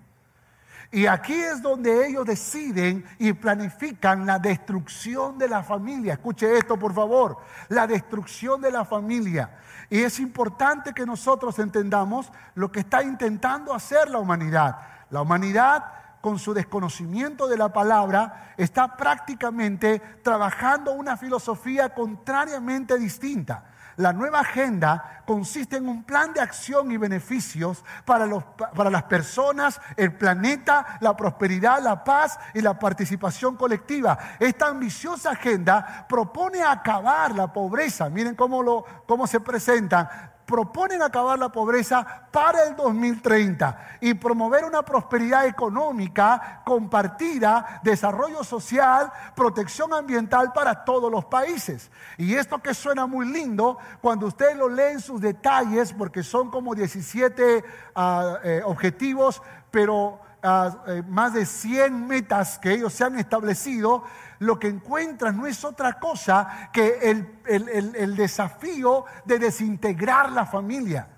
[0.92, 6.14] Y aquí es donde ellos deciden y planifican la destrucción de la familia.
[6.14, 7.38] Escuche esto, por favor.
[7.68, 9.56] La destrucción de la familia.
[9.88, 14.78] Y es importante que nosotros entendamos lo que está intentando hacer la humanidad.
[15.10, 15.84] La humanidad,
[16.20, 23.69] con su desconocimiento de la palabra, está prácticamente trabajando una filosofía contrariamente distinta.
[24.00, 28.42] La nueva agenda consiste en un plan de acción y beneficios para, los,
[28.74, 34.18] para, las personas, el planeta, la prosperidad, la paz y la participación colectiva.
[34.38, 38.08] Esta ambiciosa agenda propone acabar la pobreza.
[38.08, 44.64] Miren cómo, lo, cómo se presenta proponen acabar la pobreza para el 2030 y promover
[44.64, 51.88] una prosperidad económica compartida, desarrollo social, protección ambiental para todos los países.
[52.18, 56.50] Y esto que suena muy lindo, cuando usted lo lee en sus detalles, porque son
[56.50, 63.18] como 17 ah, eh, objetivos, pero eh, más de 100 metas que ellos se han
[63.18, 64.04] establecido,
[64.38, 71.08] lo que encuentran no es otra cosa que el, desafío de desintegrar la familia.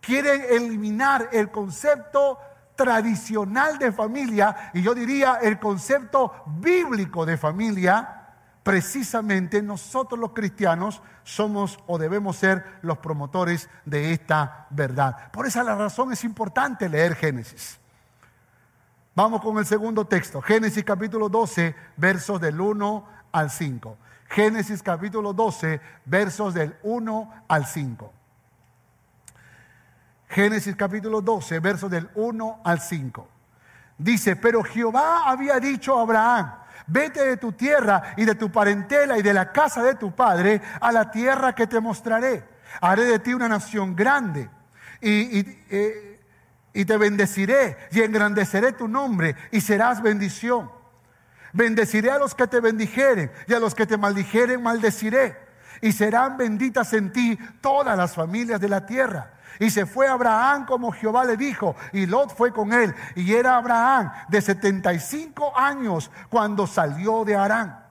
[0.00, 2.38] Quieren eliminar el concepto
[2.76, 8.26] tradicional de familia y yo diría el concepto bíblico de familia.
[8.62, 15.32] Precisamente nosotros los cristianos somos o debemos ser los promotores de esta verdad.
[15.32, 17.80] Por esa la razón es importante leer Génesis.
[19.18, 23.98] Vamos con el segundo texto, Génesis capítulo 12, versos del 1 al 5.
[24.28, 28.12] Génesis capítulo 12, versos del 1 al 5.
[30.28, 33.28] Génesis capítulo 12, versos del 1 al 5.
[33.98, 36.54] Dice, pero Jehová había dicho a Abraham,
[36.86, 40.62] vete de tu tierra y de tu parentela y de la casa de tu padre
[40.80, 42.44] a la tierra que te mostraré.
[42.80, 44.48] Haré de ti una nación grande.
[45.00, 46.07] Y, eh,
[46.78, 50.70] y te bendeciré y engrandeceré tu nombre y serás bendición.
[51.52, 55.36] Bendeciré a los que te bendijeren y a los que te maldijeren maldeciré.
[55.80, 59.32] Y serán benditas en ti todas las familias de la tierra.
[59.58, 62.94] Y se fue Abraham como Jehová le dijo, y Lot fue con él.
[63.16, 67.88] Y era Abraham de 75 años cuando salió de Arán.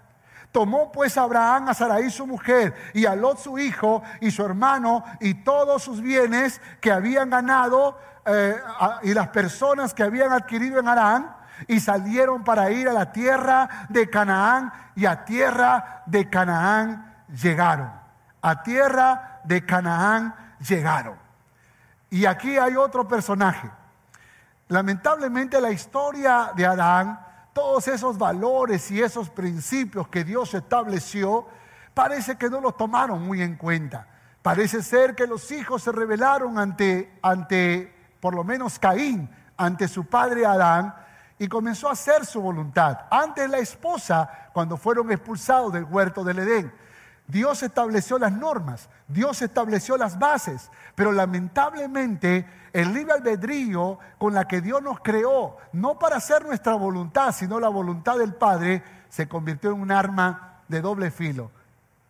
[0.54, 5.04] Tomó pues Abraham a Sarai su mujer y a Lot su hijo y su hermano
[5.20, 7.98] y todos sus bienes que habían ganado
[8.28, 8.62] eh,
[9.04, 11.36] y las personas que habían adquirido en Arán
[11.68, 17.92] y salieron para ir a la tierra de Canaán y a tierra de Canaán llegaron.
[18.42, 21.16] A tierra de Canaán llegaron.
[22.10, 23.70] Y aquí hay otro personaje.
[24.68, 27.20] Lamentablemente la historia de Adán,
[27.54, 31.48] todos esos valores y esos principios que Dios estableció,
[31.94, 34.08] parece que no los tomaron muy en cuenta.
[34.42, 37.97] Parece ser que los hijos se rebelaron ante, ante
[38.28, 40.94] por lo menos Caín, ante su padre Adán
[41.40, 43.06] y comenzó a hacer su voluntad.
[43.10, 46.74] Antes la esposa, cuando fueron expulsados del huerto del Edén.
[47.26, 54.46] Dios estableció las normas, Dios estableció las bases, pero lamentablemente el libre albedrío con la
[54.46, 59.30] que Dios nos creó, no para hacer nuestra voluntad, sino la voluntad del Padre, se
[59.30, 61.50] convirtió en un arma de doble filo.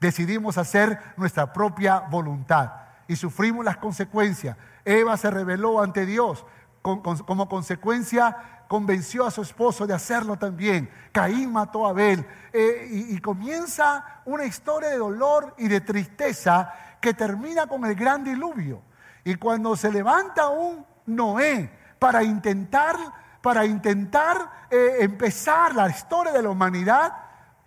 [0.01, 2.71] Decidimos hacer nuestra propia voluntad
[3.07, 4.57] y sufrimos las consecuencias.
[4.87, 6.45] Eva se rebeló ante Dios.
[6.81, 10.89] como consecuencia, convenció a su esposo de hacerlo también.
[11.11, 12.25] Caín mató a Abel.
[12.53, 18.23] Eh, y, comienza una historia de dolor y de tristeza que termina con el gran
[18.23, 18.81] diluvio.
[19.25, 21.69] Y cuando se levanta un Noé
[21.99, 22.95] para intentar,
[23.41, 27.13] para intentar eh, empezar la historia de la humanidad,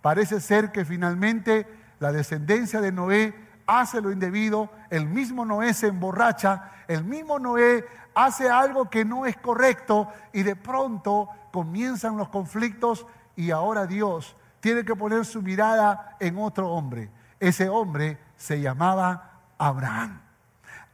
[0.00, 1.66] parece ser que finalmente
[1.98, 7.87] la descendencia de Noé hace lo indebido, el mismo Noé se emborracha, el mismo Noé
[8.14, 13.06] hace algo que no es correcto y de pronto comienzan los conflictos
[13.37, 17.11] y ahora Dios tiene que poner su mirada en otro hombre.
[17.38, 20.20] Ese hombre se llamaba Abraham.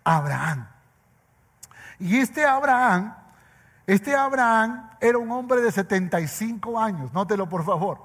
[0.05, 0.69] Abraham.
[1.99, 3.15] Y este Abraham,
[3.87, 8.05] este Abraham era un hombre de 75 años, nótelo por favor.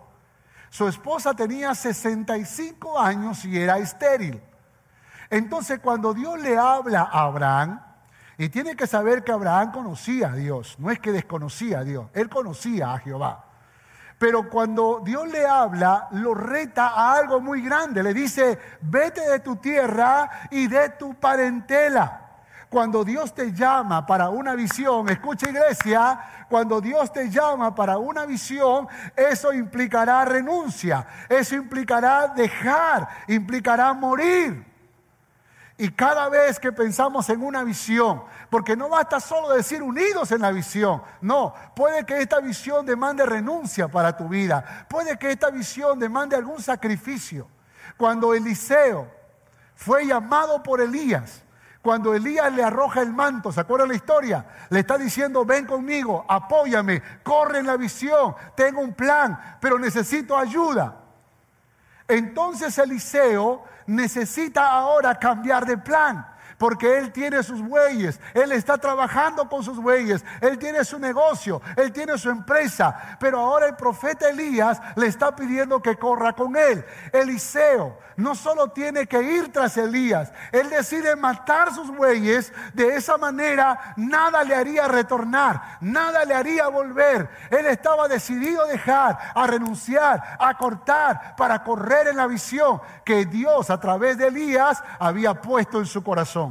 [0.69, 4.41] Su esposa tenía 65 años y era estéril.
[5.31, 7.81] Entonces cuando Dios le habla a Abraham,
[8.37, 12.07] y tiene que saber que Abraham conocía a Dios, no es que desconocía a Dios,
[12.13, 13.45] él conocía a Jehová.
[14.17, 18.03] Pero cuando Dios le habla, lo reta a algo muy grande.
[18.03, 22.21] Le dice, vete de tu tierra y de tu parentela.
[22.69, 28.27] Cuando Dios te llama para una visión, escucha iglesia, cuando Dios te llama para una
[28.27, 34.70] visión, eso implicará renuncia, eso implicará dejar, implicará morir.
[35.81, 40.41] Y cada vez que pensamos en una visión, porque no basta solo decir unidos en
[40.41, 45.49] la visión, no, puede que esta visión demande renuncia para tu vida, puede que esta
[45.49, 47.47] visión demande algún sacrificio.
[47.97, 49.11] Cuando Eliseo
[49.73, 51.41] fue llamado por Elías,
[51.81, 54.45] cuando Elías le arroja el manto, ¿se acuerdan la historia?
[54.69, 60.37] Le está diciendo, ven conmigo, apóyame, corre en la visión, tengo un plan, pero necesito
[60.37, 61.01] ayuda.
[62.07, 66.30] Entonces Eliseo necesita ahora cambiar de plan
[66.61, 71.59] porque él tiene sus bueyes, él está trabajando con sus bueyes, él tiene su negocio,
[71.75, 76.55] él tiene su empresa, pero ahora el profeta Elías le está pidiendo que corra con
[76.55, 76.85] él.
[77.11, 83.17] Eliseo no solo tiene que ir tras Elías, él decide matar sus bueyes, de esa
[83.17, 87.27] manera nada le haría retornar, nada le haría volver.
[87.49, 93.25] Él estaba decidido a dejar, a renunciar, a cortar para correr en la visión que
[93.25, 96.50] Dios a través de Elías había puesto en su corazón.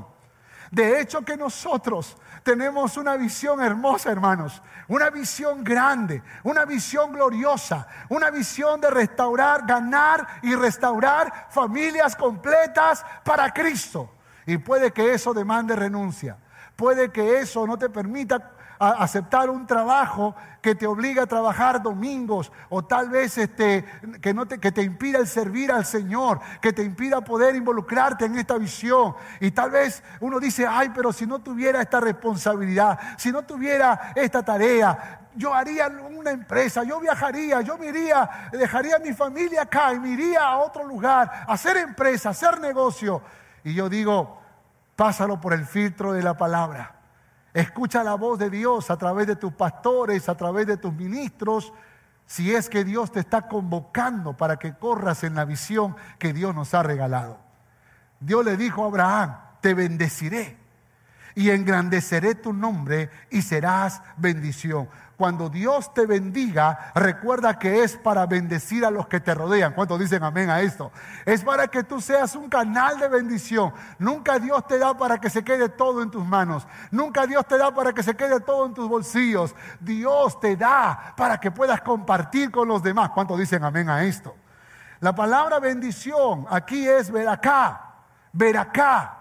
[0.71, 7.89] De hecho que nosotros tenemos una visión hermosa, hermanos, una visión grande, una visión gloriosa,
[8.09, 14.15] una visión de restaurar, ganar y restaurar familias completas para Cristo.
[14.47, 16.39] Y puede que eso demande renuncia,
[16.77, 22.51] puede que eso no te permita aceptar un trabajo que te obliga a trabajar domingos
[22.71, 23.85] o tal vez este,
[24.23, 28.25] que, no te, que te impida el servir al Señor, que te impida poder involucrarte
[28.25, 29.15] en esta visión.
[29.39, 34.13] Y tal vez uno dice, ay, pero si no tuviera esta responsabilidad, si no tuviera
[34.15, 39.63] esta tarea, yo haría una empresa, yo viajaría, yo me iría, dejaría a mi familia
[39.63, 43.23] acá y me iría a otro lugar, a hacer empresa, a hacer negocio.
[43.63, 44.41] Y yo digo,
[44.97, 47.00] pásalo por el filtro de la palabra.
[47.53, 51.73] Escucha la voz de Dios a través de tus pastores, a través de tus ministros,
[52.27, 56.55] si es que Dios te está convocando para que corras en la visión que Dios
[56.55, 57.39] nos ha regalado.
[58.21, 60.57] Dios le dijo a Abraham, te bendeciré
[61.35, 64.89] y engrandeceré tu nombre y serás bendición.
[65.21, 69.75] Cuando Dios te bendiga, recuerda que es para bendecir a los que te rodean.
[69.75, 70.93] ¿Cuántos dicen amén a esto?
[71.27, 73.75] Es para que tú seas un canal de bendición.
[73.99, 76.67] Nunca Dios te da para que se quede todo en tus manos.
[76.91, 79.55] Nunca Dios te da para que se quede todo en tus bolsillos.
[79.79, 83.11] Dios te da para que puedas compartir con los demás.
[83.11, 84.35] ¿Cuántos dicen amén a esto?
[85.01, 87.93] La palabra bendición aquí es ver acá,
[88.33, 89.19] ver acá,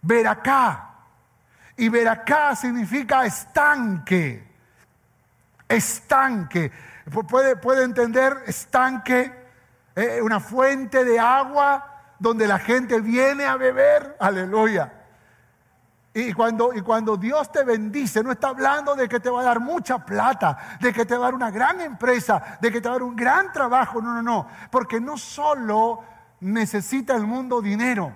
[0.00, 0.88] ver acá.
[1.76, 4.51] Y ver acá significa estanque
[5.74, 6.70] estanque.
[7.28, 9.32] Puede, puede entender estanque,
[9.94, 14.16] eh, una fuente de agua donde la gente viene a beber.
[14.20, 14.92] Aleluya.
[16.14, 19.44] Y cuando, y cuando Dios te bendice, no está hablando de que te va a
[19.44, 22.88] dar mucha plata, de que te va a dar una gran empresa, de que te
[22.88, 24.02] va a dar un gran trabajo.
[24.02, 24.48] No, no, no.
[24.70, 26.04] Porque no solo
[26.40, 28.12] necesita el mundo dinero.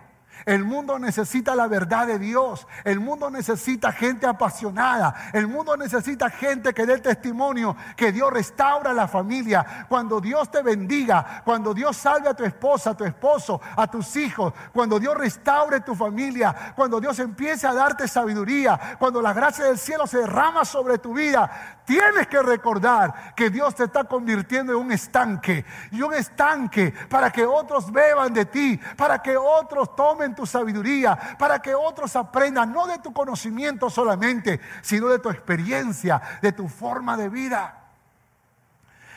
[0.47, 2.69] El mundo necesita la verdad de Dios.
[2.85, 5.31] El mundo necesita gente apasionada.
[5.33, 9.87] El mundo necesita gente que dé testimonio que Dios restaura la familia.
[9.89, 14.15] Cuando Dios te bendiga, cuando Dios salve a tu esposa, a tu esposo, a tus
[14.15, 19.65] hijos, cuando Dios restaure tu familia, cuando Dios empiece a darte sabiduría, cuando la gracia
[19.65, 24.73] del cielo se derrama sobre tu vida, tienes que recordar que Dios te está convirtiendo
[24.73, 25.65] en un estanque.
[25.93, 30.45] Y un estanque para que otros beban de ti, para que otros tomen en tu
[30.45, 36.53] sabiduría, para que otros aprendan, no de tu conocimiento solamente, sino de tu experiencia, de
[36.53, 37.83] tu forma de vida.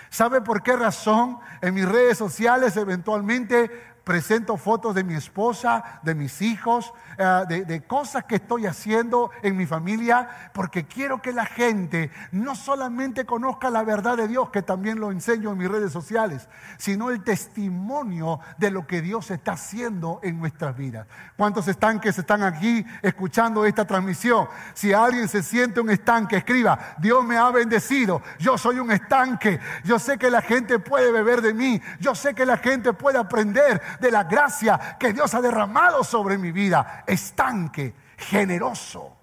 [0.09, 6.15] ¿Sabe por qué razón en mis redes sociales eventualmente presento fotos de mi esposa, de
[6.15, 11.31] mis hijos, eh, de, de cosas que estoy haciendo en mi familia, porque quiero que
[11.31, 15.69] la gente no solamente conozca la verdad de Dios, que también lo enseño en mis
[15.69, 16.49] redes sociales,
[16.79, 21.05] sino el testimonio de lo que Dios está haciendo en nuestras vidas.
[21.37, 24.47] ¿Cuántos estanques están aquí escuchando esta transmisión?
[24.73, 29.59] Si alguien se siente un estanque, escriba, Dios me ha bendecido, yo soy un estanque,
[29.83, 33.19] yo sé que la gente puede beber de mí, yo sé que la gente puede
[33.19, 37.03] aprender de la gracia que Dios ha derramado sobre mi vida.
[37.05, 39.18] Estanque, generoso,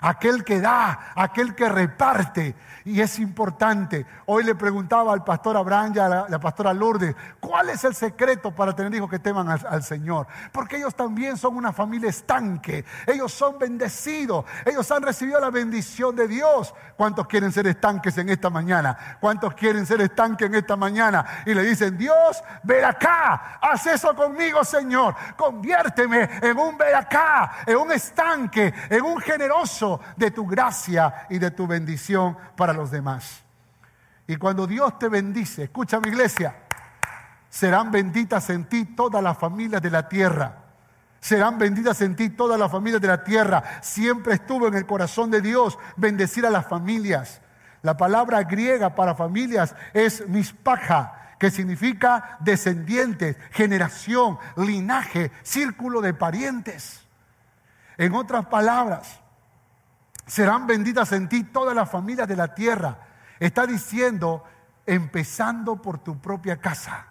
[0.00, 4.06] aquel que da, aquel que reparte, y es importante.
[4.26, 8.54] Hoy le preguntaba al pastor Abraham y a la, pastora Lourdes, ¿cuál es el secreto
[8.54, 10.26] para tener hijos que teman al, Señor?
[10.52, 16.16] Porque ellos también son una familia estanque, ellos son bendecidos, ellos han recibido la bendición
[16.16, 16.74] de Dios.
[16.96, 19.18] ¿Cuántos quieren ser estanques en esta mañana?
[19.20, 21.24] ¿Cuántos quieren ser estanques en esta mañana?
[21.46, 27.52] Y le dicen, Dios, ven acá, haz eso conmigo, Señor, conviérteme en un ver acá,
[27.66, 32.90] en un estanque, en un generoso de tu gracia y de tu bendición para los
[32.90, 33.42] demás.
[34.26, 36.54] Y cuando Dios te bendice, escucha mi iglesia,
[37.48, 40.64] serán benditas en ti todas las familias de la tierra.
[41.20, 43.62] Serán benditas en ti todas las familias de la tierra.
[43.82, 47.40] Siempre estuvo en el corazón de Dios bendecir a las familias.
[47.82, 57.00] La palabra griega para familias es mispaja, que significa descendientes, generación, linaje, círculo de parientes.
[57.96, 59.20] En otras palabras,
[60.28, 62.98] serán benditas en ti todas las familias de la tierra.
[63.40, 64.44] Está diciendo,
[64.86, 67.08] empezando por tu propia casa,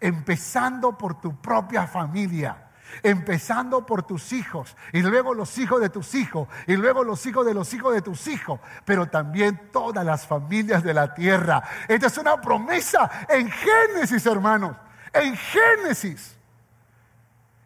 [0.00, 2.64] empezando por tu propia familia
[3.02, 7.44] empezando por tus hijos y luego los hijos de tus hijos y luego los hijos
[7.44, 11.62] de los hijos de tus hijos, pero también todas las familias de la tierra.
[11.86, 14.76] Esta es una promesa en Génesis, hermanos,
[15.12, 16.36] en Génesis.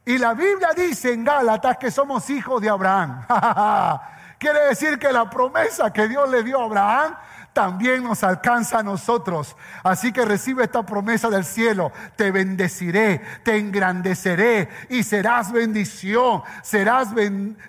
[0.04, 3.24] Y la Biblia dice en Gálatas que somos hijos de Abraham.
[4.42, 7.14] Quiere decir que la promesa que Dios le dio a Abraham
[7.52, 9.54] también nos alcanza a nosotros.
[9.84, 11.92] Así que recibe esta promesa del cielo.
[12.16, 16.42] Te bendeciré, te engrandeceré y serás bendición.
[16.64, 17.10] Serás,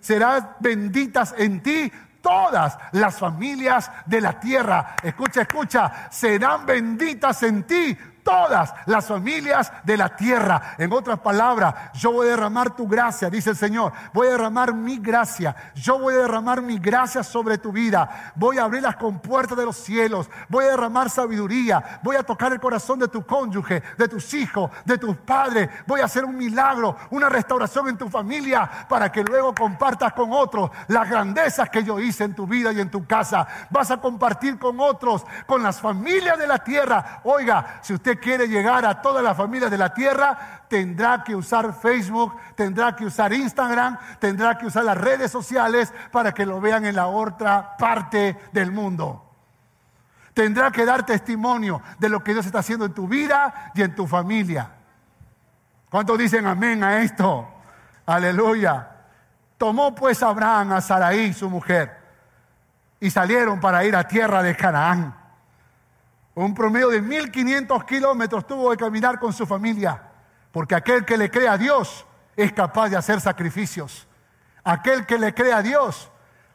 [0.02, 1.92] serás benditas en ti
[2.24, 4.96] todas las familias de la tierra.
[5.04, 10.76] Escucha, escucha, serán benditas en ti todas las familias de la tierra.
[10.78, 13.94] En otras palabras, yo voy a derramar tu gracia, dice el Señor.
[14.14, 15.56] Voy a derramar mi gracia.
[15.76, 18.34] Yo voy a derramar mi gracia sobre tu vida.
[18.36, 20.30] Voy a abrir las compuertas de los cielos.
[20.50, 22.00] Voy a derramar sabiduría.
[22.04, 25.70] Voy a tocar el corazón de tu cónyuge, de tus hijos, de tus padres.
[25.86, 30.32] Voy a hacer un milagro, una restauración en tu familia para que luego compartas con
[30.32, 33.48] otros las grandezas que yo hice en tu vida y en tu casa.
[33.70, 37.22] Vas a compartir con otros, con las familias de la tierra.
[37.24, 41.74] Oiga, si usted quiere llegar a todas las familias de la tierra, tendrá que usar
[41.74, 46.86] Facebook, tendrá que usar Instagram, tendrá que usar las redes sociales para que lo vean
[46.86, 49.24] en la otra parte del mundo.
[50.34, 53.96] Tendrá que dar testimonio de lo que Dios está haciendo en tu vida y en
[53.96, 54.70] tu familia.
[55.90, 57.48] ¿Cuántos dicen amén a esto?
[58.06, 58.90] Aleluya.
[59.58, 61.96] Tomó pues Abraham a Saraí, su mujer,
[63.00, 65.23] y salieron para ir a tierra de Canaán.
[66.36, 70.02] Un promedio de 1500 kilómetros tuvo que caminar con su familia,
[70.52, 72.06] porque aquel que le cree a Dios
[72.36, 74.08] es capaz de hacer sacrificios.
[74.64, 76.10] Aquel que le cree a Dios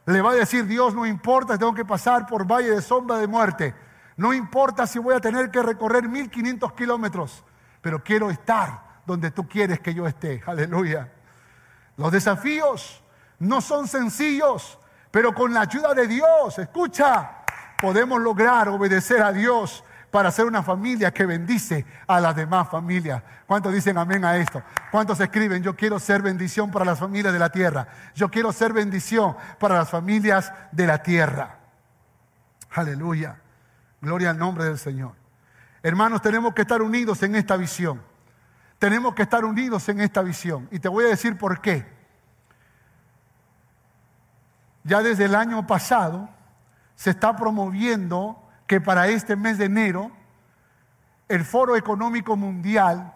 [0.05, 3.27] le va a decir, Dios, no importa, tengo que pasar por valle de sombra de
[3.27, 3.75] muerte.
[4.17, 7.43] No importa si voy a tener que recorrer 1500 kilómetros,
[7.81, 10.43] pero quiero estar donde tú quieres que yo esté.
[10.45, 11.09] Aleluya.
[11.95, 13.01] Los desafíos
[13.39, 14.77] no son sencillos,
[15.11, 17.38] pero con la ayuda de Dios, escucha,
[17.81, 23.21] podemos lograr obedecer a Dios para ser una familia que bendice a las demás familias.
[23.45, 24.61] ¿Cuántos dicen amén a esto?
[24.91, 27.87] ¿Cuántos escriben, yo quiero ser bendición para las familias de la tierra?
[28.15, 31.57] Yo quiero ser bendición para las familias de la tierra.
[32.71, 33.39] Aleluya.
[34.01, 35.13] Gloria al nombre del Señor.
[35.83, 38.01] Hermanos, tenemos que estar unidos en esta visión.
[38.79, 40.67] Tenemos que estar unidos en esta visión.
[40.71, 41.85] Y te voy a decir por qué.
[44.83, 46.29] Ya desde el año pasado,
[46.99, 50.11] se está promoviendo que para este mes de enero
[51.29, 53.13] el Foro Económico Mundial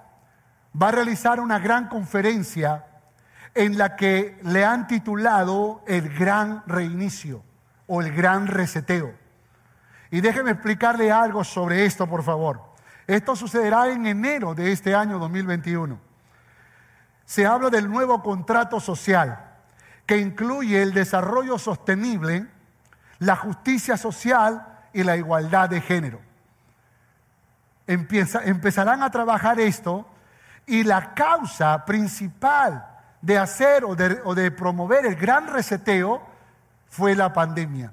[0.81, 2.85] va a realizar una gran conferencia
[3.53, 7.43] en la que le han titulado el gran reinicio
[7.85, 9.13] o el gran reseteo.
[10.11, 12.61] Y déjeme explicarle algo sobre esto, por favor.
[13.05, 15.99] Esto sucederá en enero de este año 2021.
[17.25, 19.43] Se habla del nuevo contrato social
[20.05, 22.52] que incluye el desarrollo sostenible
[23.19, 26.19] la justicia social y la igualdad de género.
[27.87, 30.07] empezarán a trabajar esto
[30.65, 32.87] Y la causa principal
[33.21, 36.21] de hacer o de, o de promover el gran reseteo
[36.87, 37.91] fue la pandemia.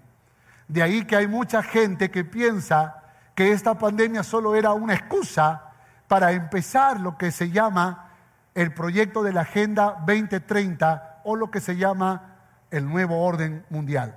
[0.68, 3.03] De ahí que hay mucha gente que piensa
[3.35, 5.71] que esta pandemia solo era una excusa
[6.07, 8.11] para empezar lo que se llama
[8.55, 12.37] el proyecto de la Agenda 2030 o lo que se llama
[12.71, 14.16] el nuevo orden mundial.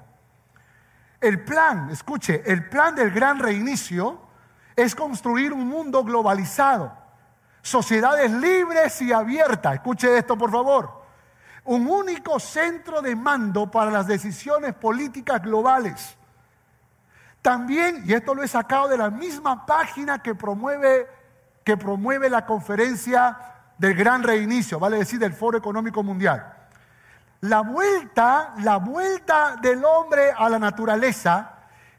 [1.23, 4.19] El plan, escuche, el plan del gran reinicio
[4.75, 6.91] es construir un mundo globalizado,
[7.61, 9.75] sociedades libres y abiertas.
[9.75, 11.05] Escuche esto, por favor.
[11.63, 16.17] Un único centro de mando para las decisiones políticas globales.
[17.41, 21.07] También, y esto lo he sacado de la misma página que promueve,
[21.63, 23.37] que promueve la conferencia
[23.77, 26.62] del gran reinicio, vale decir, del Foro Económico Mundial
[27.43, 31.51] la vuelta, la vuelta del hombre a la naturaleza,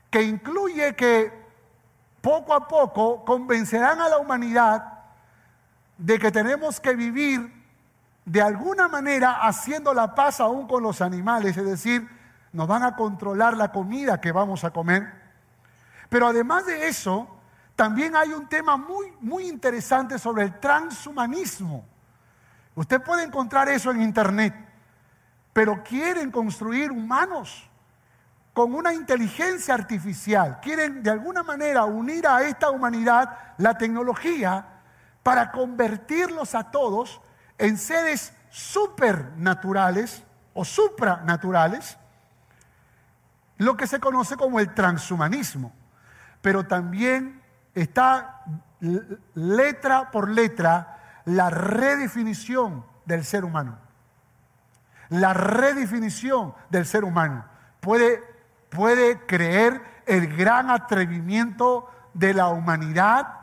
[0.09, 1.31] que incluye que
[2.23, 5.01] poco a poco convencerán a la humanidad
[5.99, 7.63] de que tenemos que vivir
[8.25, 12.09] de alguna manera haciendo la paz aún con los animales, es decir,
[12.55, 15.13] nos van a controlar la comida que vamos a comer.
[16.09, 17.29] Pero además de eso,
[17.77, 21.85] también hay un tema muy, muy interesante sobre el transhumanismo.
[22.77, 24.73] Usted puede encontrar eso en internet
[25.55, 27.71] pero quieren construir humanos
[28.53, 30.59] con una inteligencia artificial.
[30.61, 34.67] Quieren de alguna manera unir a esta humanidad la tecnología
[35.23, 37.21] para convertirlos a todos
[37.57, 40.25] en seres supernaturales
[40.55, 41.97] o supranaturales,
[43.57, 45.73] lo que se conoce como el transhumanismo.
[46.43, 47.41] Pero también
[47.75, 48.43] está
[49.35, 53.84] letra por letra la redefinición del ser humano
[55.09, 57.45] la redefinición del ser humano.
[57.81, 58.23] Puede,
[58.71, 63.41] puede creer el gran atrevimiento de la humanidad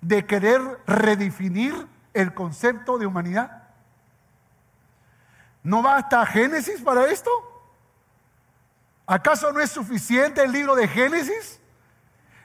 [0.00, 3.62] de querer redefinir el concepto de humanidad.
[5.62, 7.30] ¿No basta Génesis para esto?
[9.06, 11.60] ¿Acaso no es suficiente el libro de Génesis?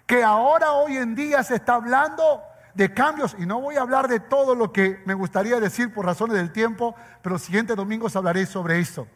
[0.05, 2.41] Que ahora, hoy en día, se está hablando
[2.74, 6.05] de cambios, y no voy a hablar de todo lo que me gustaría decir por
[6.05, 9.07] razones del tiempo, pero los siguientes domingos hablaré sobre eso.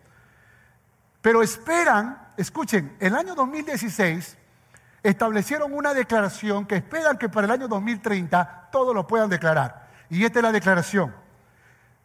[1.22, 4.38] Pero esperan, escuchen, el año 2016
[5.04, 9.88] establecieron una declaración que esperan que para el año 2030 todos lo puedan declarar.
[10.10, 11.14] Y esta es la declaración.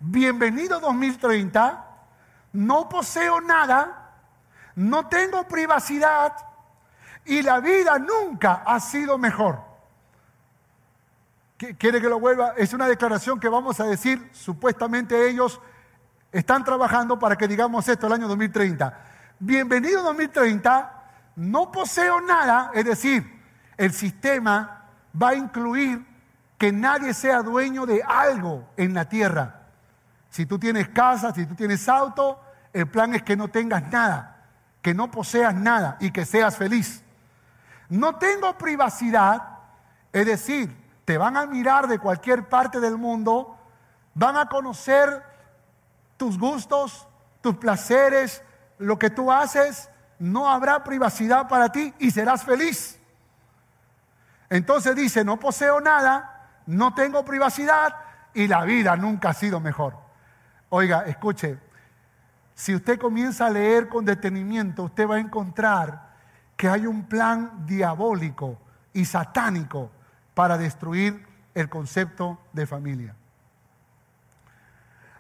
[0.01, 1.85] Bienvenido 2030,
[2.55, 4.11] no poseo nada,
[4.75, 6.35] no tengo privacidad
[7.25, 9.72] y la vida nunca ha sido mejor.
[11.79, 12.55] ¿Quiere que lo vuelva?
[12.57, 15.61] Es una declaración que vamos a decir, supuestamente ellos
[16.33, 18.99] están trabajando para que digamos esto el año 2030.
[19.39, 21.03] Bienvenido 2030,
[21.37, 23.41] no poseo nada, es decir,
[23.77, 24.87] el sistema
[25.21, 26.05] va a incluir
[26.59, 29.63] que nadie sea dueño de algo en la tierra.
[30.31, 32.41] Si tú tienes casa, si tú tienes auto,
[32.73, 34.47] el plan es que no tengas nada,
[34.81, 37.05] que no poseas nada y que seas feliz.
[37.89, 39.59] No tengo privacidad,
[40.13, 43.57] es decir, te van a mirar de cualquier parte del mundo,
[44.15, 45.23] van a conocer
[46.17, 47.09] tus gustos,
[47.41, 48.43] tus placeres,
[48.79, 49.89] lo que tú haces,
[50.19, 53.01] no habrá privacidad para ti y serás feliz.
[54.49, 57.97] Entonces dice, no poseo nada, no tengo privacidad
[58.35, 59.97] y la vida nunca ha sido mejor.
[60.69, 61.59] Oiga, escuche,
[62.55, 66.13] si usted comienza a leer con detenimiento, usted va a encontrar
[66.57, 68.59] que hay un plan diabólico
[68.93, 69.91] y satánico
[70.35, 73.15] para destruir el concepto de familia.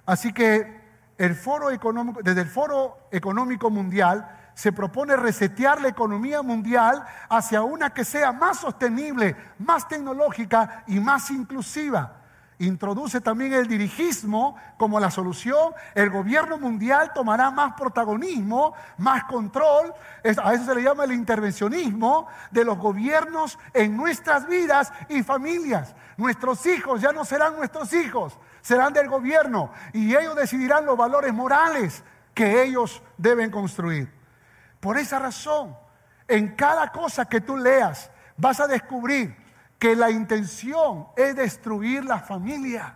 [0.07, 0.81] Así que
[1.19, 7.63] el foro económico, desde el Foro Económico Mundial se propone resetear la economía mundial hacia
[7.63, 12.22] una que sea más sostenible, más tecnológica y más inclusiva
[12.59, 19.93] introduce también el dirigismo como la solución, el gobierno mundial tomará más protagonismo, más control,
[20.23, 25.95] a eso se le llama el intervencionismo de los gobiernos en nuestras vidas y familias.
[26.17, 31.33] Nuestros hijos ya no serán nuestros hijos, serán del gobierno y ellos decidirán los valores
[31.33, 34.13] morales que ellos deben construir.
[34.81, 35.77] Por esa razón,
[36.29, 39.42] en cada cosa que tú leas, vas a descubrir
[39.83, 42.95] que la intención es destruir la familia.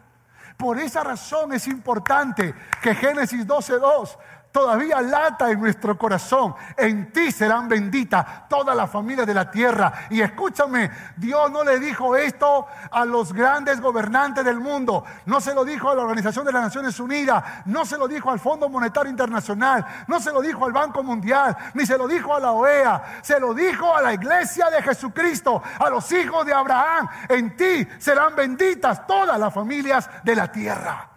[0.56, 4.16] Por esa razón es importante que Génesis 12.2
[4.56, 6.54] todavía lata en nuestro corazón.
[6.78, 10.06] En ti serán benditas todas las familias de la tierra.
[10.08, 15.52] Y escúchame, Dios no le dijo esto a los grandes gobernantes del mundo, no se
[15.52, 18.70] lo dijo a la Organización de las Naciones Unidas, no se lo dijo al Fondo
[18.70, 22.52] Monetario Internacional, no se lo dijo al Banco Mundial, ni se lo dijo a la
[22.52, 27.06] OEA, se lo dijo a la iglesia de Jesucristo, a los hijos de Abraham.
[27.28, 31.10] En ti serán benditas todas las familias de la tierra.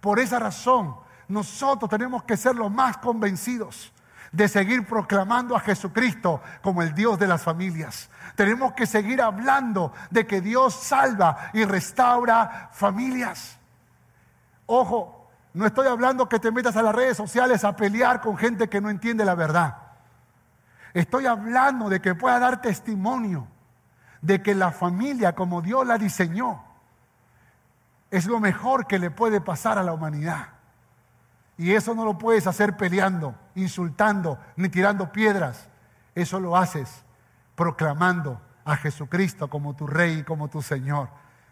[0.00, 3.92] Por esa razón, nosotros tenemos que ser los más convencidos
[4.32, 8.10] de seguir proclamando a Jesucristo como el Dios de las familias.
[8.34, 13.56] Tenemos que seguir hablando de que Dios salva y restaura familias.
[14.66, 18.68] Ojo, no estoy hablando que te metas a las redes sociales a pelear con gente
[18.68, 19.78] que no entiende la verdad.
[20.92, 23.48] Estoy hablando de que pueda dar testimonio
[24.20, 26.64] de que la familia como Dios la diseñó
[28.10, 30.55] es lo mejor que le puede pasar a la humanidad.
[31.58, 35.68] Y eso no lo puedes hacer peleando, insultando, ni tirando piedras.
[36.14, 37.04] Eso lo haces
[37.54, 41.08] proclamando a Jesucristo como tu Rey y como tu Señor,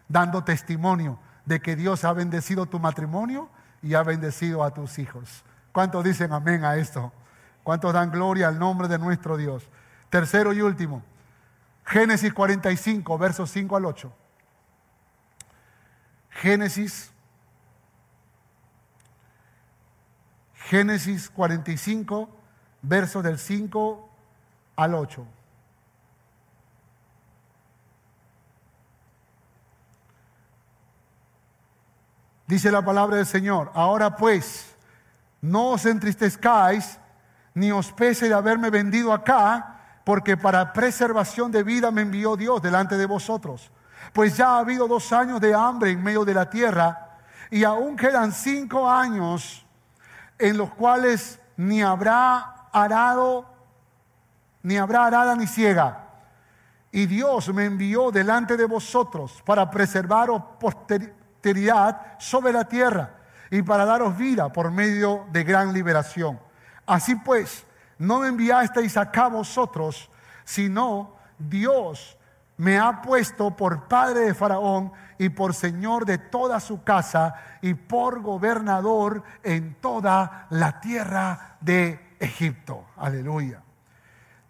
[0.07, 3.49] dando testimonio de que Dios ha bendecido tu matrimonio
[3.81, 5.43] y ha bendecido a tus hijos.
[5.71, 7.11] ¿Cuántos dicen amén a esto?
[7.63, 9.67] ¿Cuántos dan gloria al nombre de nuestro Dios?
[10.09, 11.03] Tercero y último,
[11.85, 14.13] Génesis 45, versos 5 al 8.
[16.29, 17.11] Génesis
[20.69, 22.27] Génesis 45,
[22.81, 24.09] versos del 5
[24.75, 25.25] al 8.
[32.47, 34.75] Dice la palabra del Señor, ahora pues,
[35.39, 36.99] no os entristezcáis,
[37.53, 42.59] ni os pese de haberme vendido acá, porque para preservación de vida me envió Dios
[42.61, 43.71] delante de vosotros.
[44.13, 47.19] Pues ya ha habido dos años de hambre en medio de la tierra,
[47.51, 49.64] y aún quedan cinco años
[50.39, 53.45] en los cuales ni habrá arado,
[54.63, 56.05] ni habrá arada ni ciega.
[56.91, 63.15] Y Dios me envió delante de vosotros para preservaros posteridad sobre la tierra
[63.51, 66.39] y para daros vida por medio de gran liberación.
[66.85, 67.65] Así pues,
[67.97, 70.09] no me enviasteis acá vosotros,
[70.43, 72.17] sino Dios
[72.57, 77.73] me ha puesto por padre de Faraón y por señor de toda su casa y
[77.73, 82.85] por gobernador en toda la tierra de Egipto.
[82.97, 83.61] Aleluya.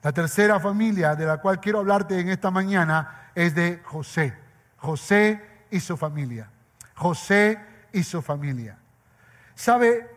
[0.04, 4.38] La tercera familia de la cual quiero hablarte en esta mañana es de José.
[4.78, 6.50] José y su familia.
[6.96, 7.60] José
[7.92, 8.78] y su familia.
[9.56, 10.12] ¿Sabe?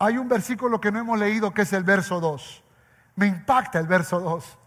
[0.00, 2.64] Hay un versículo que no hemos leído que es el verso 2.
[3.16, 4.58] Me impacta el verso 2.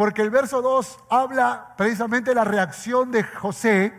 [0.00, 3.92] Porque el verso 2 habla precisamente de la reacción de José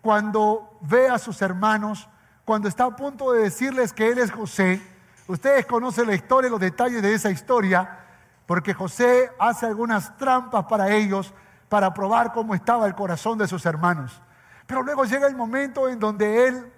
[0.00, 2.08] cuando ve a sus hermanos,
[2.44, 4.82] cuando está a punto de decirles que él es José.
[5.28, 7.96] Ustedes conocen la historia y los detalles de esa historia,
[8.44, 11.32] porque José hace algunas trampas para ellos
[11.68, 14.20] para probar cómo estaba el corazón de sus hermanos.
[14.66, 16.72] Pero luego llega el momento en donde él,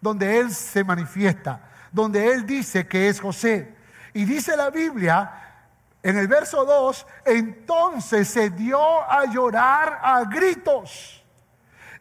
[0.00, 1.60] donde él se manifiesta,
[1.92, 3.76] donde él dice que es José.
[4.12, 5.47] Y dice la Biblia
[6.02, 11.24] en el verso 2, entonces se dio a llorar a gritos.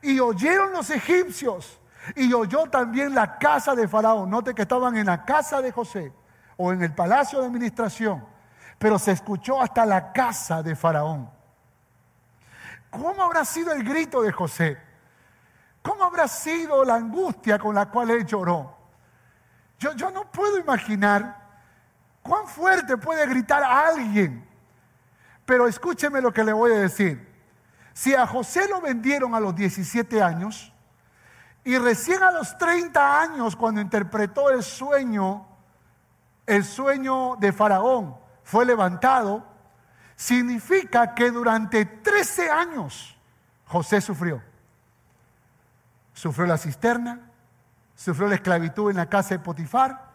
[0.01, 1.79] Y oyeron los egipcios
[2.15, 4.29] y oyó también la casa de Faraón.
[4.29, 6.13] Note que estaban en la casa de José
[6.55, 8.25] o en el palacio de administración,
[8.77, 11.29] pero se escuchó hasta la casa de Faraón.
[12.91, 14.77] ¿Cómo habrá sido el grito de José?
[15.81, 18.77] ¿Cómo habrá sido la angustia con la cual él lloró?
[19.79, 21.46] Yo, yo no puedo imaginar
[22.27, 24.47] cuán fuerte puede gritar a alguien.
[25.45, 27.25] Pero escúcheme lo que le voy a decir.
[27.93, 30.71] Si a José lo vendieron a los 17 años
[31.63, 35.47] y recién a los 30 años cuando interpretó el sueño,
[36.45, 39.45] el sueño de Faraón fue levantado,
[40.15, 43.17] significa que durante 13 años
[43.65, 44.41] José sufrió.
[46.13, 47.31] Sufrió la cisterna,
[47.95, 50.11] sufrió la esclavitud en la casa de Potifar,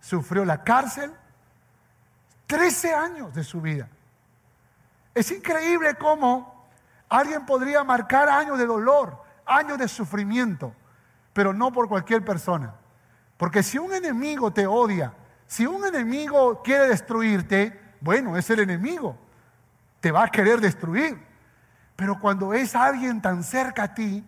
[0.00, 1.12] sufrió la cárcel,
[2.52, 3.88] 13 años de su vida.
[5.14, 6.52] Es increíble cómo
[7.12, 10.74] Alguien podría marcar años de dolor, años de sufrimiento,
[11.34, 12.74] pero no por cualquier persona.
[13.36, 15.12] Porque si un enemigo te odia,
[15.46, 19.18] si un enemigo quiere destruirte, bueno, es el enemigo.
[20.00, 21.22] Te va a querer destruir.
[21.96, 24.24] Pero cuando es alguien tan cerca a ti,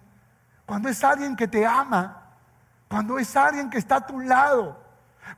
[0.67, 2.35] cuando es alguien que te ama,
[2.87, 4.79] cuando es alguien que está a tu lado,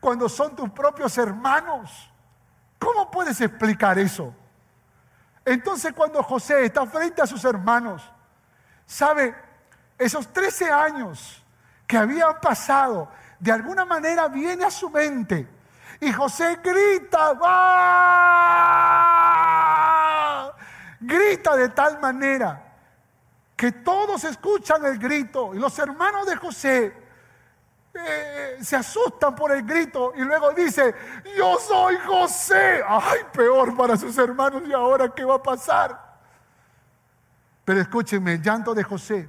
[0.01, 2.13] cuando son tus propios hermanos,
[2.79, 4.35] ¿cómo puedes explicar eso?
[5.45, 8.03] Entonces cuando José está frente a sus hermanos,
[8.85, 9.35] sabe,
[9.99, 11.43] esos 13 años
[11.87, 15.47] que habían pasado, de alguna manera viene a su mente
[16.01, 17.33] Y José grita,
[21.01, 22.63] grita de tal manera
[23.57, 27.06] que todos escuchan el grito y los hermanos de José
[27.99, 30.95] eh, se asustan por el grito y luego dice,
[31.37, 32.83] yo soy José.
[32.87, 36.19] Ay, peor para sus hermanos y ahora qué va a pasar.
[37.65, 39.29] Pero escúchenme, el llanto de José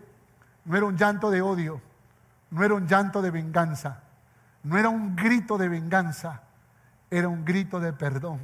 [0.66, 1.82] no era un llanto de odio,
[2.52, 4.04] no era un llanto de venganza,
[4.64, 6.42] no era un grito de venganza,
[7.10, 8.40] era un grito de perdón.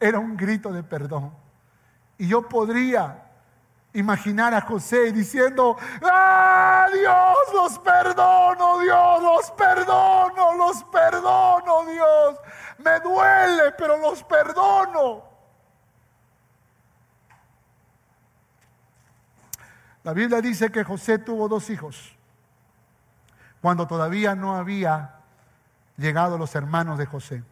[0.00, 1.32] Era un grito de perdón.
[2.16, 3.29] Y yo podría
[3.92, 12.36] imaginar a José diciendo, ¡Ah, Dios, los perdono, Dios, los perdono, los perdono, Dios!
[12.78, 15.24] Me duele, pero los perdono.
[20.02, 22.16] La Biblia dice que José tuvo dos hijos
[23.60, 25.16] cuando todavía no había
[25.98, 27.44] llegado los hermanos de José.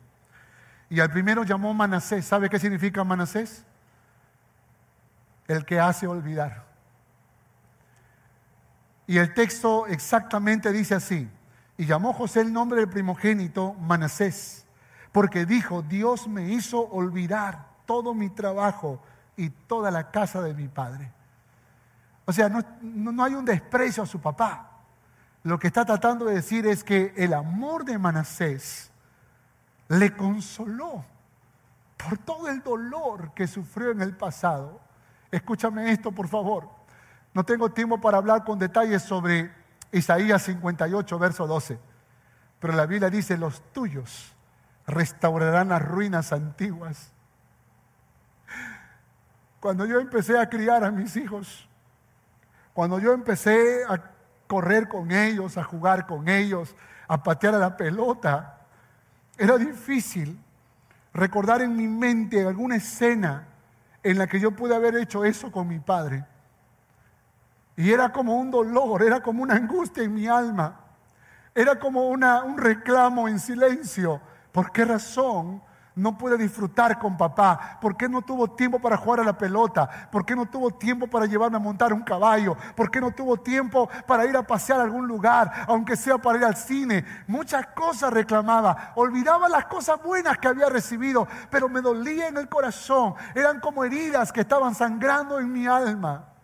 [0.89, 2.25] Y al primero llamó Manasés.
[2.25, 3.67] ¿Sabe qué significa Manasés?
[5.49, 6.65] El que hace olvidar.
[9.09, 11.29] Y el texto exactamente dice así.
[11.77, 14.67] Y llamó José el nombre del primogénito Manasés,
[15.11, 19.03] porque dijo, Dios me hizo olvidar todo mi trabajo
[19.37, 21.11] y toda la casa de mi padre.
[22.25, 24.69] O sea, no, no hay un desprecio a su papá
[25.49, 28.91] lo que está tratando de decir es que el amor de Manasés
[29.89, 31.05] le consoló
[31.97, 34.81] por todo el dolor que sufrió en el pasado.
[35.31, 36.69] Escúchame esto, por favor.
[37.35, 39.53] No tengo tiempo para hablar con detalles sobre
[39.93, 41.79] Isaías 58, verso 12.
[42.59, 44.35] Pero la Biblia dice, los tuyos
[44.87, 47.13] restaurarán las ruinas antiguas.
[49.61, 51.69] Cuando yo empecé a criar a mis hijos,
[52.73, 54.13] cuando yo empecé a
[54.47, 56.75] correr con ellos, a jugar con ellos,
[57.07, 58.61] a patear a la pelota.
[59.37, 60.39] Era difícil
[61.13, 63.47] recordar en mi mente alguna escena
[64.11, 66.25] en la que yo pude haber hecho eso con mi padre.
[67.77, 70.81] Y era como un dolor, era como una angustia en mi alma,
[71.55, 74.21] era como una, un reclamo en silencio.
[74.51, 75.63] ¿Por qué razón
[75.99, 77.79] no pude disfrutar con papá?
[77.81, 80.09] ¿Por qué no tuvo tiempo para jugar a la pelota?
[80.11, 82.57] ¿Por qué no tuvo tiempo para llevarme a montar un caballo?
[82.75, 86.39] ¿Por qué no tuvo tiempo para ir a pasear a algún lugar, aunque sea para
[86.39, 87.05] ir al cine?
[87.27, 88.93] Muchas cosas reclamaba.
[88.95, 93.15] Olvidaba las cosas buenas que había recibido, pero me dolía en el corazón.
[93.35, 96.38] Eran como heridas que estaban sangrando en mi alma.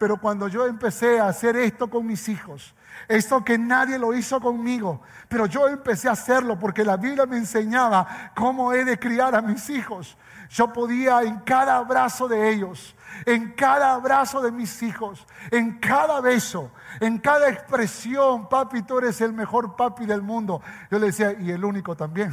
[0.00, 2.74] Pero cuando yo empecé a hacer esto con mis hijos,
[3.06, 7.36] esto que nadie lo hizo conmigo, pero yo empecé a hacerlo porque la Biblia me
[7.36, 10.16] enseñaba cómo he de criar a mis hijos.
[10.48, 12.96] Yo podía en cada abrazo de ellos,
[13.26, 19.20] en cada abrazo de mis hijos, en cada beso, en cada expresión, papi, tú eres
[19.20, 20.62] el mejor papi del mundo.
[20.90, 22.32] Yo le decía, y el único también.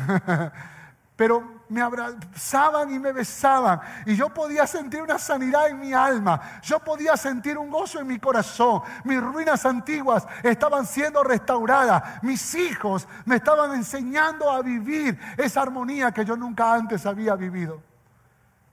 [1.17, 6.61] pero me abrazaban y me besaban y yo podía sentir una sanidad en mi alma,
[6.61, 12.55] yo podía sentir un gozo en mi corazón, mis ruinas antiguas estaban siendo restauradas, mis
[12.55, 17.81] hijos me estaban enseñando a vivir esa armonía que yo nunca antes había vivido.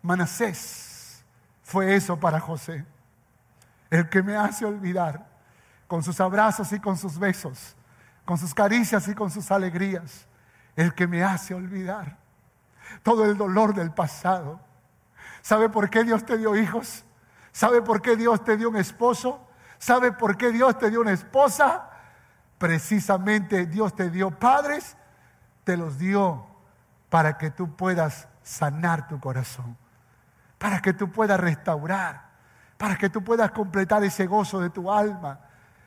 [0.02, 1.24] Manasés
[1.62, 2.84] fue eso para José,
[3.90, 5.26] el que me hace olvidar
[5.86, 7.74] con sus abrazos y con sus besos,
[8.24, 10.26] con sus caricias y con sus alegrías,
[10.76, 12.23] el que me hace olvidar
[13.02, 14.60] todo el dolor del pasado.
[15.42, 17.04] ¿Sabe por qué Dios te dio hijos?
[17.52, 19.46] ¿Sabe por qué Dios te dio un esposo?
[19.78, 21.90] ¿Sabe por qué Dios te dio una esposa?
[22.58, 24.96] Precisamente Dios te dio padres,
[25.64, 26.46] te los dio
[27.10, 29.76] para que tú puedas sanar tu corazón,
[30.58, 32.30] para que tú puedas restaurar,
[32.78, 35.40] para que tú puedas completar ese gozo de tu alma.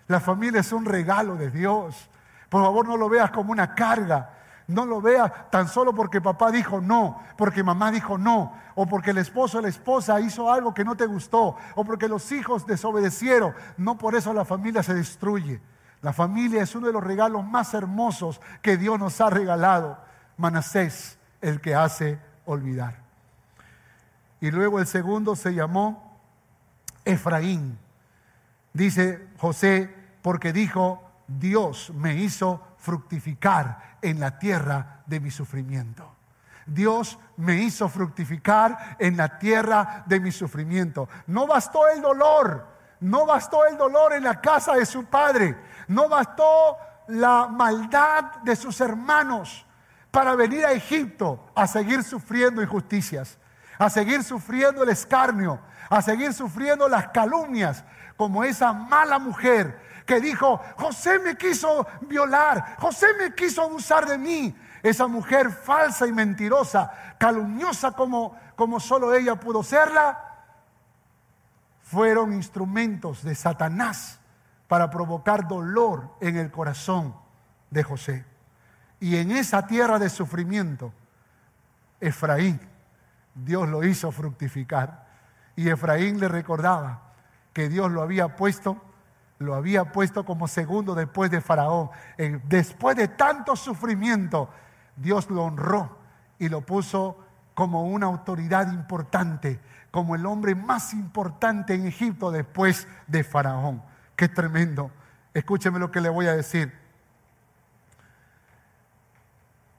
[0.07, 2.09] La familia es un regalo de Dios.
[2.49, 4.36] Por favor, no lo veas como una carga,
[4.67, 9.11] no lo vea tan solo porque papá dijo no, porque mamá dijo no, o porque
[9.11, 12.67] el esposo o la esposa hizo algo que no te gustó, o porque los hijos
[12.67, 13.53] desobedecieron.
[13.77, 15.61] No por eso la familia se destruye.
[16.01, 19.97] La familia es uno de los regalos más hermosos que Dios nos ha regalado.
[20.35, 23.01] Manasés, el que hace olvidar.
[24.41, 26.19] Y luego el segundo se llamó
[27.05, 27.79] Efraín.
[28.73, 36.09] Dice José, porque dijo, Dios me hizo fructificar en la tierra de mi sufrimiento.
[36.65, 41.09] Dios me hizo fructificar en la tierra de mi sufrimiento.
[41.27, 42.65] No bastó el dolor,
[43.01, 45.57] no bastó el dolor en la casa de su padre,
[45.89, 46.77] no bastó
[47.09, 49.65] la maldad de sus hermanos
[50.09, 53.37] para venir a Egipto a seguir sufriendo injusticias,
[53.77, 55.59] a seguir sufriendo el escarnio,
[55.89, 57.83] a seguir sufriendo las calumnias,
[58.15, 59.77] como esa mala mujer
[60.07, 64.55] que dijo, José me quiso violar, José me quiso abusar de mí.
[64.81, 70.23] esa mujer falsa y mentirosa, calumniosa como, como solo ella pudo serla,
[71.81, 74.19] fueron instrumentos de Satanás
[74.67, 77.13] para provocar dolor en el corazón
[77.69, 78.25] de José.
[78.99, 80.93] Y en esa tierra de sufrimiento,
[81.99, 82.59] Efraín,
[83.35, 85.05] Dios lo hizo fructificar.
[85.55, 87.01] Y Efraín le recordaba
[87.51, 88.81] que Dios lo había puesto,
[89.39, 91.89] lo había puesto como segundo después de Faraón.
[92.45, 94.49] Después de tanto sufrimiento,
[94.95, 95.97] Dios lo honró
[96.39, 97.23] y lo puso
[97.53, 99.59] como una autoridad importante,
[99.91, 103.83] como el hombre más importante en Egipto después de Faraón.
[104.15, 104.91] Qué tremendo.
[105.33, 106.73] Escúcheme lo que le voy a decir.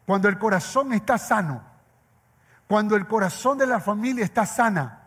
[0.06, 1.62] Cuando el corazón está sano,
[2.66, 5.02] cuando el corazón de la familia está sana,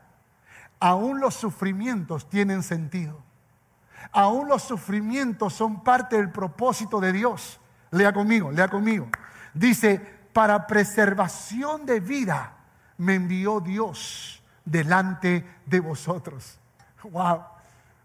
[0.80, 3.24] aún los sufrimientos tienen sentido.
[4.12, 7.60] Aún los sufrimientos son parte del propósito de Dios.
[7.92, 9.08] Lea conmigo, lea conmigo.
[9.54, 10.00] Dice,
[10.34, 12.54] para preservación de vida
[12.98, 16.60] me envió Dios delante de vosotros.
[17.04, 17.44] Wow.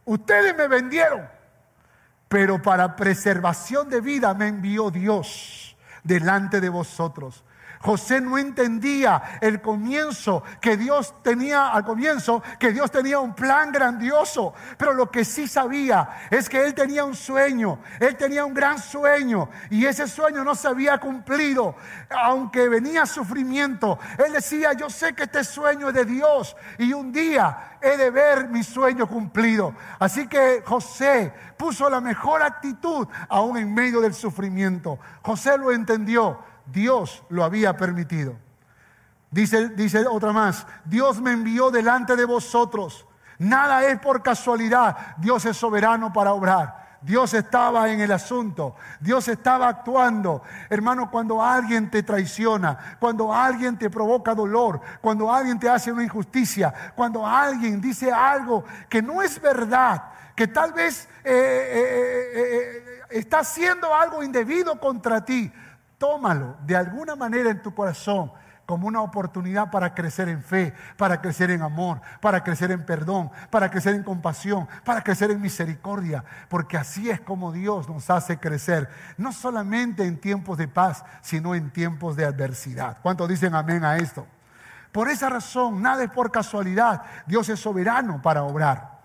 [0.05, 1.29] Ustedes me vendieron,
[2.29, 7.45] pero para preservación de vida me envió Dios delante de vosotros.
[7.87, 13.70] José no entendía el comienzo que Dios tenía al comienzo, que Dios tenía un plan
[13.70, 18.55] grandioso, pero lo que sí sabía es que él tenía un sueño, él tenía un
[18.55, 21.76] gran sueño y ese sueño no se había cumplido,
[22.11, 24.01] aunque venía sufrimiento.
[24.18, 28.11] Él decía, yo sé que este sueño es de Dios y un día he de
[28.11, 29.76] ver mi sueño cumplido.
[30.01, 34.99] Así que José puso la mejor actitud aún en medio del sufrimiento.
[35.22, 36.56] José lo entendió.
[36.67, 38.37] Dios lo había permitido.
[39.31, 43.07] Dice, dice otra más, Dios me envió delante de vosotros.
[43.39, 45.17] Nada es por casualidad.
[45.19, 46.87] Dios es soberano para obrar.
[47.07, 50.43] Dios estaba en el asunto, Dios estaba actuando.
[50.69, 56.03] Hermano, cuando alguien te traiciona, cuando alguien te provoca dolor, cuando alguien te hace una
[56.03, 60.03] injusticia, cuando alguien dice algo que no es verdad,
[60.35, 65.53] que tal vez eh, eh, eh, está haciendo algo indebido contra ti,
[65.99, 68.30] Tómalo de alguna manera en tu corazón
[68.66, 73.30] como una oportunidad para crecer en fe, para crecer en amor, para crecer en perdón,
[73.49, 78.38] para crecer en compasión, para crecer en misericordia, porque así es como Dios nos hace
[78.38, 82.99] crecer, no solamente en tiempos de paz, sino en tiempos de adversidad.
[83.03, 84.26] ¿Cuántos dicen amén a esto?
[84.90, 88.97] Por esa razón, nada es por casualidad, Dios es soberano para obrar.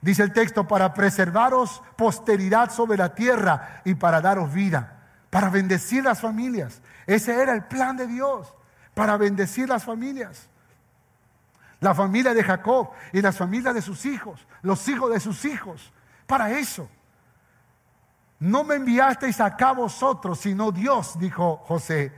[0.00, 5.03] Dice el texto, para preservaros posteridad sobre la tierra y para daros vida
[5.34, 6.80] para bendecir las familias.
[7.08, 8.54] Ese era el plan de Dios,
[8.94, 10.46] para bendecir las familias.
[11.80, 15.92] La familia de Jacob y las familias de sus hijos, los hijos de sus hijos,
[16.28, 16.88] para eso.
[18.38, 22.12] No me enviasteis acá vosotros, sino Dios, dijo José.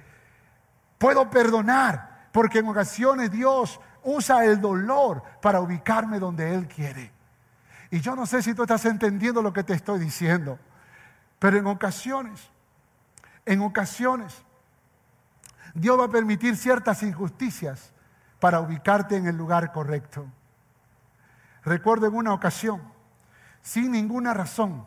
[0.98, 7.10] Puedo perdonar, porque en ocasiones Dios usa el dolor para ubicarme donde Él quiere.
[7.90, 10.58] Y yo no sé si tú estás entendiendo lo que te estoy diciendo,
[11.38, 12.50] pero en ocasiones
[13.46, 14.44] en ocasiones,
[15.72, 17.92] Dios va a permitir ciertas injusticias
[18.40, 20.26] para ubicarte en el lugar correcto.
[21.64, 22.82] Recuerdo en una ocasión,
[23.62, 24.84] sin ninguna razón,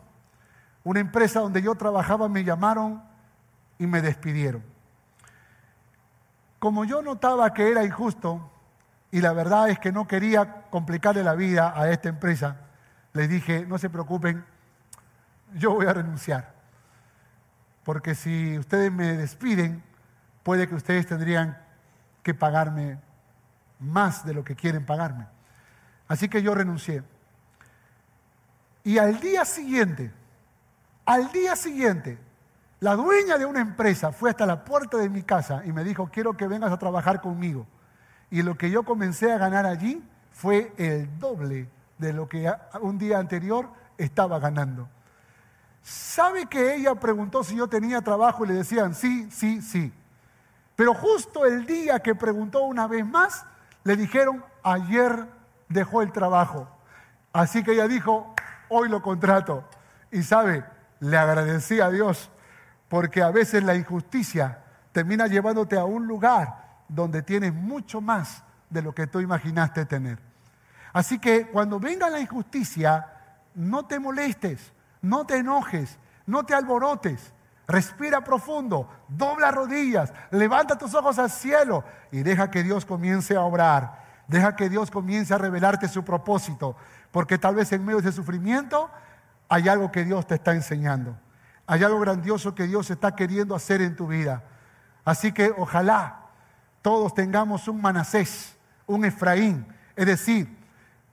[0.84, 3.02] una empresa donde yo trabajaba me llamaron
[3.78, 4.62] y me despidieron.
[6.58, 8.50] Como yo notaba que era injusto
[9.10, 12.56] y la verdad es que no quería complicarle la vida a esta empresa,
[13.14, 14.44] les dije, no se preocupen,
[15.54, 16.59] yo voy a renunciar
[17.90, 19.82] porque si ustedes me despiden,
[20.44, 21.58] puede que ustedes tendrían
[22.22, 23.00] que pagarme
[23.80, 25.26] más de lo que quieren pagarme.
[26.06, 27.02] Así que yo renuncié.
[28.84, 30.12] Y al día siguiente,
[31.04, 32.16] al día siguiente,
[32.78, 36.10] la dueña de una empresa fue hasta la puerta de mi casa y me dijo,
[36.12, 37.66] quiero que vengas a trabajar conmigo.
[38.30, 41.68] Y lo que yo comencé a ganar allí fue el doble
[41.98, 43.68] de lo que un día anterior
[43.98, 44.88] estaba ganando.
[45.82, 49.92] ¿Sabe que ella preguntó si yo tenía trabajo y le decían sí, sí, sí?
[50.76, 53.44] Pero justo el día que preguntó una vez más,
[53.84, 55.26] le dijeron, ayer
[55.68, 56.68] dejó el trabajo.
[57.32, 58.34] Así que ella dijo,
[58.68, 59.64] hoy lo contrato.
[60.10, 60.64] Y sabe,
[61.00, 62.30] le agradecí a Dios,
[62.88, 64.62] porque a veces la injusticia
[64.92, 70.18] termina llevándote a un lugar donde tienes mucho más de lo que tú imaginaste tener.
[70.92, 73.06] Así que cuando venga la injusticia,
[73.54, 74.72] no te molestes
[75.02, 77.32] no te enojes, no te alborotes.
[77.66, 83.42] Respira profundo, dobla rodillas, levanta tus ojos al cielo y deja que Dios comience a
[83.42, 84.00] obrar.
[84.26, 86.76] Deja que Dios comience a revelarte su propósito,
[87.10, 88.90] porque tal vez en medio de sufrimiento
[89.48, 91.16] hay algo que Dios te está enseñando.
[91.66, 94.44] Hay algo grandioso que Dios está queriendo hacer en tu vida.
[95.04, 96.26] Así que ojalá
[96.82, 100.56] todos tengamos un Manasés, un Efraín, es decir,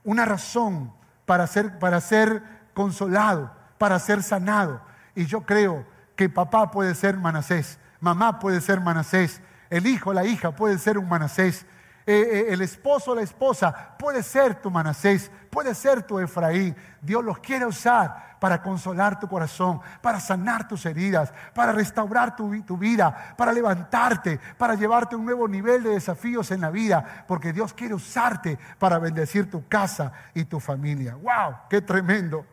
[0.04, 0.92] una razón
[1.26, 2.42] para ser, para ser
[2.74, 4.80] consolado, para ser sanado.
[5.14, 10.24] Y yo creo que papá puede ser Manasés, mamá puede ser Manasés, el hijo, la
[10.24, 11.64] hija puede ser un Manasés.
[12.06, 16.74] Eh, eh, el esposo la esposa puede ser tu Manasés, puede ser tu Efraín.
[17.02, 22.62] Dios los quiere usar para consolar tu corazón, para sanar tus heridas, para restaurar tu,
[22.62, 27.24] tu vida, para levantarte, para llevarte a un nuevo nivel de desafíos en la vida,
[27.28, 31.14] porque Dios quiere usarte para bendecir tu casa y tu familia.
[31.16, 31.56] ¡Wow!
[31.68, 32.46] ¡Qué tremendo!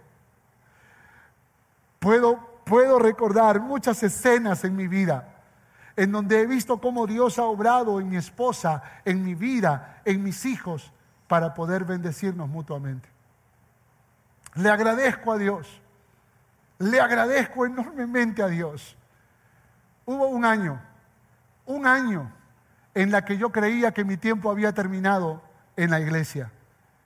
[2.06, 5.28] Puedo, puedo recordar muchas escenas en mi vida
[5.95, 10.22] en donde he visto cómo Dios ha obrado en mi esposa, en mi vida, en
[10.22, 10.93] mis hijos,
[11.28, 13.10] para poder bendecirnos mutuamente.
[14.53, 15.82] Le agradezco a Dios,
[16.78, 18.95] le agradezco enormemente a Dios.
[20.06, 20.80] Hubo un año,
[21.66, 22.32] un año
[22.93, 25.41] en la que yo creía que mi tiempo había terminado
[25.76, 26.51] en la iglesia.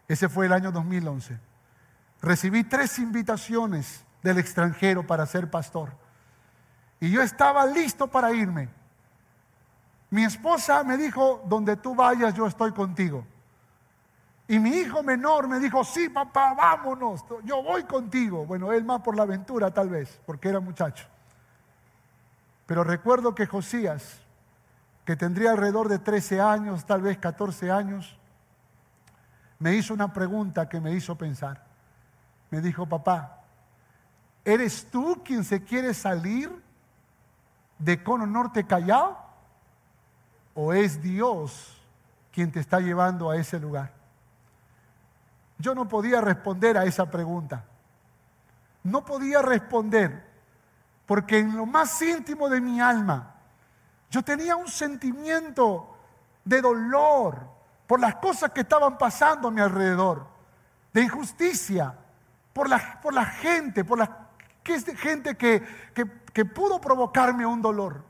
[0.10, 1.39] Ese fue el año 2011.
[2.22, 5.91] Recibí tres invitaciones del extranjero para ser pastor.
[6.99, 8.70] Y yo estaba listo para irme.
[10.09, 13.26] Mi esposa me dijo, donde tú vayas, yo estoy contigo.
[14.47, 18.45] Y mi hijo menor me dijo, sí, papá, vámonos, yo voy contigo.
[18.45, 21.05] Bueno, él más por la aventura tal vez, porque era muchacho.
[22.65, 24.20] Pero recuerdo que Josías,
[25.05, 28.17] que tendría alrededor de 13 años, tal vez 14 años,
[29.59, 31.63] me hizo una pregunta que me hizo pensar.
[32.49, 33.39] Me dijo, papá,
[34.46, 36.52] ¿eres tú quien se quiere salir
[37.78, 39.30] de Cono Norte Callao?
[40.62, 41.78] o es Dios
[42.34, 43.94] quien te está llevando a ese lugar?
[45.58, 47.64] Yo no podía responder a esa pregunta.
[48.84, 50.28] No podía responder
[51.06, 53.36] porque en lo más íntimo de mi alma
[54.10, 55.96] yo tenía un sentimiento
[56.44, 57.40] de dolor
[57.88, 60.28] por las cosas que estaban pasando a mi alrededor,
[60.94, 61.96] de injusticia,
[62.52, 63.98] por la, por la gente, por
[64.70, 65.63] la gente que,
[66.34, 68.03] que pudo provocarme un dolor.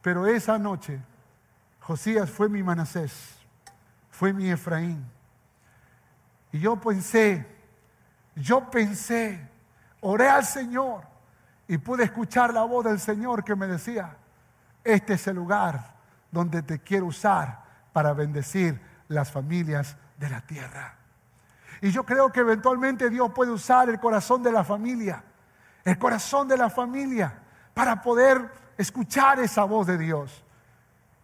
[0.00, 1.00] Pero esa noche
[1.82, 3.36] Josías fue mi Manasés,
[4.10, 5.04] fue mi Efraín.
[6.52, 7.46] Y yo pensé,
[8.36, 9.48] yo pensé,
[10.00, 11.02] oré al Señor
[11.66, 14.16] y pude escuchar la voz del Señor que me decía,
[14.84, 15.94] este es el lugar
[16.30, 20.96] donde te quiero usar para bendecir las familias de la tierra.
[21.80, 25.24] Y yo creo que eventualmente Dios puede usar el corazón de la familia,
[25.84, 27.42] el corazón de la familia,
[27.74, 30.44] para poder escuchar esa voz de Dios.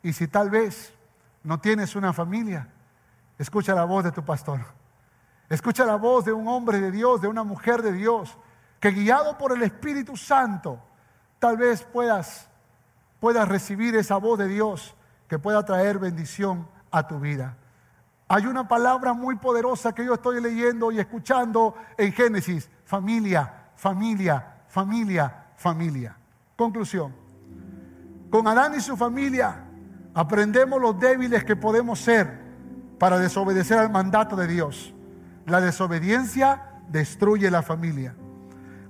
[0.03, 0.93] Y si tal vez
[1.43, 2.69] no tienes una familia,
[3.39, 4.61] escucha la voz de tu pastor.
[5.49, 8.37] Escucha la voz de un hombre de Dios, de una mujer de Dios,
[8.81, 10.79] que guiado por el Espíritu Santo,
[11.39, 12.49] tal vez puedas,
[13.19, 14.95] puedas recibir esa voz de Dios
[15.27, 17.57] que pueda traer bendición a tu vida.
[18.29, 22.71] Hay una palabra muy poderosa que yo estoy leyendo y escuchando en Génesis.
[22.85, 26.15] Familia, familia, familia, familia.
[26.55, 27.15] Conclusión.
[28.31, 29.65] Con Adán y su familia
[30.19, 32.41] Aprendemos los débiles que podemos ser
[32.99, 34.93] para desobedecer al mandato de Dios.
[35.47, 38.17] La desobediencia destruye la familia.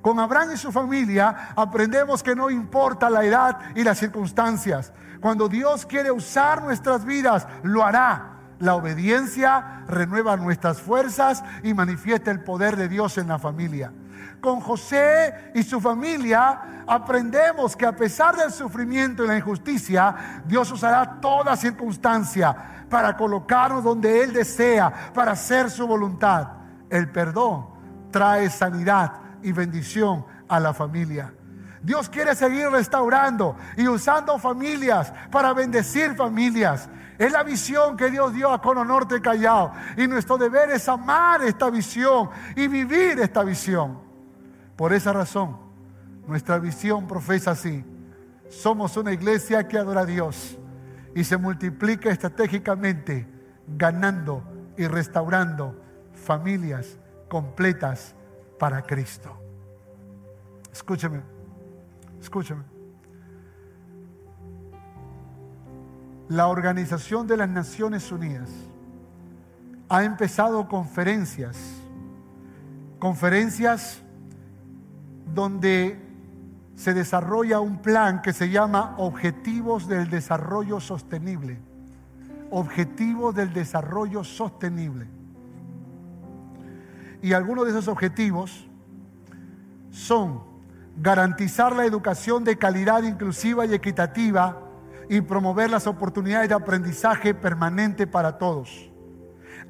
[0.01, 4.95] Con Abraham y su familia aprendemos que no importa la edad y las circunstancias.
[5.21, 8.37] Cuando Dios quiere usar nuestras vidas, lo hará.
[8.59, 13.93] La obediencia renueva nuestras fuerzas y manifiesta el poder de Dios en la familia
[14.41, 20.71] con José y su familia, aprendemos que a pesar del sufrimiento y la injusticia, Dios
[20.71, 26.49] usará toda circunstancia para colocarnos donde Él desea, para hacer su voluntad.
[26.91, 27.67] El perdón
[28.11, 29.13] trae sanidad
[29.43, 31.33] y bendición a la familia.
[31.83, 36.89] Dios quiere seguir restaurando y usando familias para bendecir familias.
[37.19, 39.73] Es la visión que Dios dio a Cono Norte Callao.
[39.97, 44.08] Y nuestro deber es amar esta visión y vivir esta visión.
[44.79, 45.57] Por esa razón,
[46.29, 47.85] nuestra visión profesa así.
[48.49, 50.57] Somos una iglesia que adora a Dios
[51.17, 53.27] y se multiplica estratégicamente
[53.67, 54.45] ganando
[54.77, 55.75] y restaurando
[56.13, 56.97] familias
[57.29, 58.15] completas
[58.57, 59.37] para Cristo.
[60.73, 61.23] Escúcheme,
[62.21, 62.63] escúcheme.
[66.29, 68.51] La Organización de las Naciones Unidas
[69.89, 71.59] ha empezado conferencias,
[73.01, 74.05] conferencias
[75.35, 76.01] donde
[76.75, 81.59] se desarrolla un plan que se llama Objetivos del Desarrollo Sostenible.
[82.51, 85.07] Objetivos del Desarrollo Sostenible.
[87.21, 88.69] Y algunos de esos objetivos
[89.91, 90.43] son
[90.97, 94.61] garantizar la educación de calidad inclusiva y equitativa
[95.09, 98.91] y promover las oportunidades de aprendizaje permanente para todos.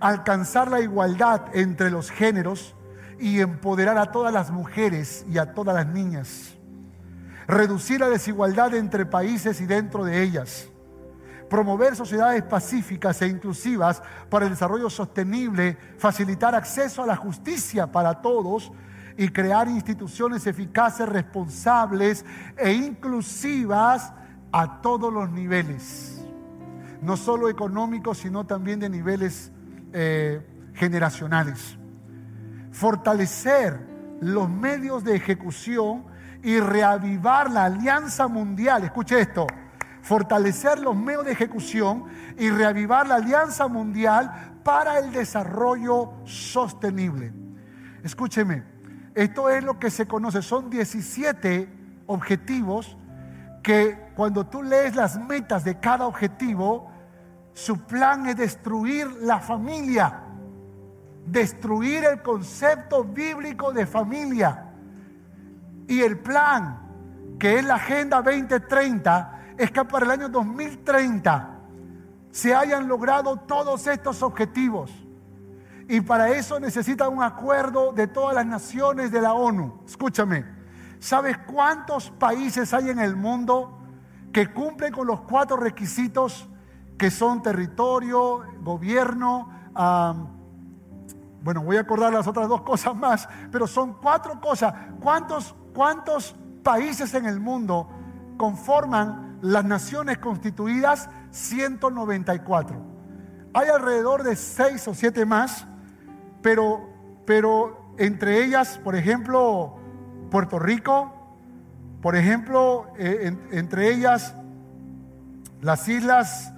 [0.00, 2.74] Alcanzar la igualdad entre los géneros
[3.18, 6.56] y empoderar a todas las mujeres y a todas las niñas.
[7.46, 10.68] Reducir la desigualdad entre países y dentro de ellas.
[11.48, 18.20] Promover sociedades pacíficas e inclusivas para el desarrollo sostenible, facilitar acceso a la justicia para
[18.20, 18.70] todos
[19.16, 22.24] y crear instituciones eficaces, responsables
[22.56, 24.12] e inclusivas
[24.52, 26.22] a todos los niveles,
[27.02, 29.50] no solo económicos, sino también de niveles
[29.92, 31.78] eh, generacionales.
[32.78, 33.76] Fortalecer
[34.20, 36.04] los medios de ejecución
[36.44, 38.84] y reavivar la alianza mundial.
[38.84, 39.48] Escuche esto.
[40.00, 42.04] Fortalecer los medios de ejecución
[42.38, 47.32] y reavivar la alianza mundial para el desarrollo sostenible.
[48.04, 48.62] Escúcheme,
[49.12, 51.68] esto es lo que se conoce, son 17
[52.06, 52.96] objetivos
[53.60, 56.92] que cuando tú lees las metas de cada objetivo,
[57.54, 60.27] su plan es destruir la familia,
[61.30, 64.66] destruir el concepto bíblico de familia.
[65.86, 66.80] Y el plan,
[67.38, 71.58] que es la Agenda 2030, es que para el año 2030
[72.30, 74.90] se hayan logrado todos estos objetivos.
[75.88, 79.82] Y para eso necesita un acuerdo de todas las naciones de la ONU.
[79.86, 80.44] Escúchame,
[80.98, 83.78] ¿sabes cuántos países hay en el mundo
[84.32, 86.48] que cumplen con los cuatro requisitos
[86.98, 89.50] que son territorio, gobierno,
[91.42, 94.74] bueno, voy a acordar las otras dos cosas más, pero son cuatro cosas.
[95.00, 97.88] ¿Cuántos, cuántos países en el mundo
[98.36, 101.08] conforman las naciones constituidas?
[101.30, 102.76] 194.
[103.54, 105.66] Hay alrededor de seis o siete más
[106.42, 106.88] pero,
[107.26, 109.76] pero entre ellas, por ejemplo,
[110.30, 111.12] Puerto Rico,
[112.00, 114.34] por ejemplo, eh, entre ellas
[115.60, 116.52] las islas,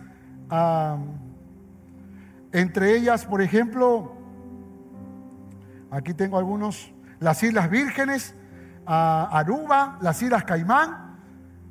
[2.52, 4.12] entre ellas, por ejemplo,
[5.90, 8.34] aquí tengo algunos, las Islas Vírgenes,
[8.86, 11.18] Aruba, las Islas Caimán,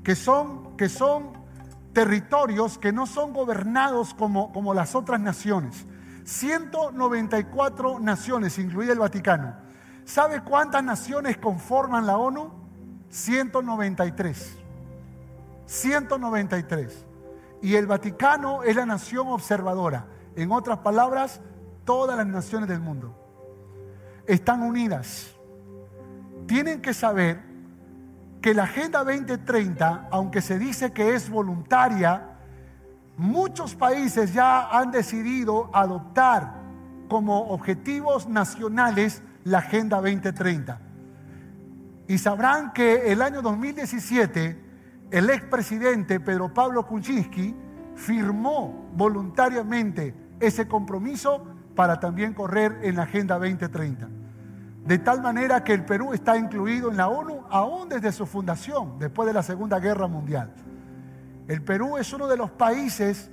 [0.03, 1.39] que son, que son
[1.93, 5.85] territorios que no son gobernados como, como las otras naciones.
[6.23, 9.55] 194 naciones, incluida el Vaticano.
[10.05, 12.51] ¿Sabe cuántas naciones conforman la ONU?
[13.09, 14.57] 193.
[15.65, 17.05] 193.
[17.61, 20.05] Y el Vaticano es la nación observadora.
[20.35, 21.41] En otras palabras,
[21.83, 23.18] todas las naciones del mundo
[24.33, 25.35] están unidas.
[26.47, 27.41] Tienen que saber
[28.41, 32.29] que la Agenda 2030, aunque se dice que es voluntaria,
[33.19, 36.53] Muchos países ya han decidido adoptar
[37.09, 40.79] como objetivos nacionales la Agenda 2030.
[42.07, 44.57] Y sabrán que el año 2017
[45.11, 47.53] el expresidente Pedro Pablo Kuczynski
[47.95, 51.43] firmó voluntariamente ese compromiso
[51.75, 54.07] para también correr en la Agenda 2030.
[54.89, 58.97] De tal manera que el Perú está incluido en la ONU aún desde su fundación,
[58.97, 60.51] después de la Segunda Guerra Mundial.
[61.47, 63.29] El Perú es uno de los países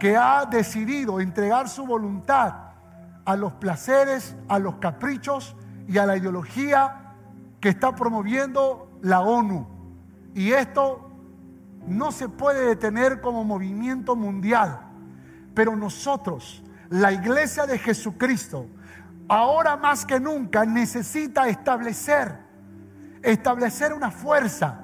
[0.00, 2.54] que ha decidido entregar su voluntad
[3.26, 5.54] a los placeres, a los caprichos
[5.86, 7.16] y a la ideología
[7.60, 9.66] que está promoviendo la ONU.
[10.34, 11.10] Y esto
[11.86, 14.80] no se puede detener como movimiento mundial.
[15.52, 18.68] Pero nosotros, la iglesia de Jesucristo,
[19.32, 22.38] ahora más que nunca necesita establecer,
[23.22, 24.80] establecer una fuerza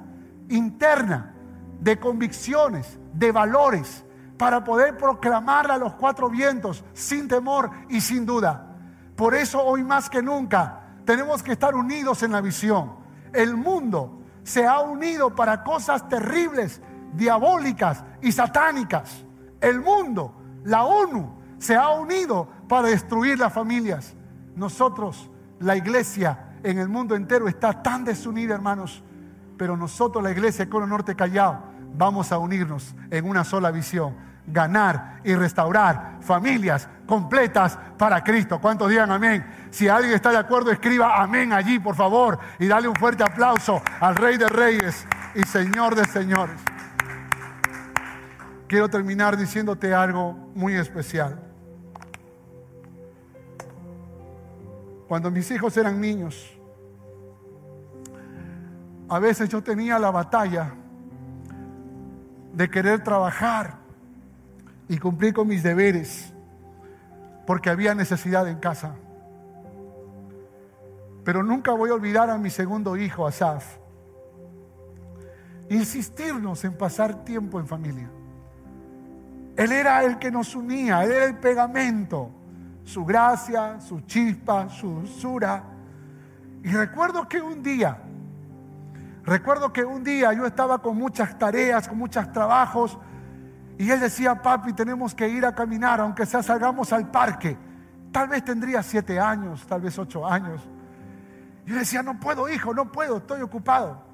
[0.49, 1.35] interna
[1.79, 4.03] de convicciones, de valores,
[4.39, 8.75] para poder proclamarla a los cuatro vientos sin temor y sin duda.
[9.15, 12.95] Por eso hoy más que nunca tenemos que estar unidos en la visión.
[13.31, 16.81] El mundo se ha unido para cosas terribles,
[17.13, 19.23] diabólicas y satánicas.
[19.61, 24.15] El mundo, la ONU, se ha unido para destruir las familias.
[24.59, 25.29] Nosotros,
[25.61, 29.01] la iglesia en el mundo entero está tan desunida, hermanos,
[29.57, 31.63] pero nosotros, la iglesia de Cono Norte Callao,
[31.95, 38.59] vamos a unirnos en una sola visión, ganar y restaurar familias completas para Cristo.
[38.59, 39.45] ¿Cuántos digan amén?
[39.71, 43.81] Si alguien está de acuerdo, escriba amén allí, por favor, y dale un fuerte aplauso
[44.01, 46.59] al Rey de Reyes y Señor de Señores.
[48.67, 51.48] Quiero terminar diciéndote algo muy especial.
[55.09, 56.55] Cuando mis hijos eran niños,
[59.09, 60.71] a veces yo tenía la batalla
[62.53, 63.79] de querer trabajar
[64.87, 66.31] y cumplir con mis deberes,
[67.47, 68.93] porque había necesidad en casa.
[71.23, 73.77] Pero nunca voy a olvidar a mi segundo hijo, Asaf,
[75.71, 78.11] insistirnos en pasar tiempo en familia.
[79.57, 82.29] Él era el que nos unía, Él era el pegamento,
[82.89, 85.63] su gracia, su chispa, su dulzura.
[86.63, 87.99] Y recuerdo que un día,
[89.23, 92.97] recuerdo que un día yo estaba con muchas tareas, con muchos trabajos,
[93.77, 97.55] y él decía, papi, tenemos que ir a caminar, aunque sea salgamos al parque.
[98.11, 100.67] Tal vez tendría siete años, tal vez ocho años.
[101.67, 104.08] Yo decía, no puedo, hijo, no puedo, estoy ocupado.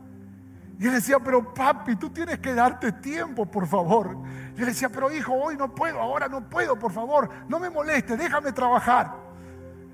[0.77, 4.17] Y él decía, pero papi, tú tienes que darte tiempo, por favor.
[4.57, 7.69] Y él decía, pero hijo, hoy no puedo, ahora no puedo, por favor, no me
[7.69, 9.15] moleste, déjame trabajar.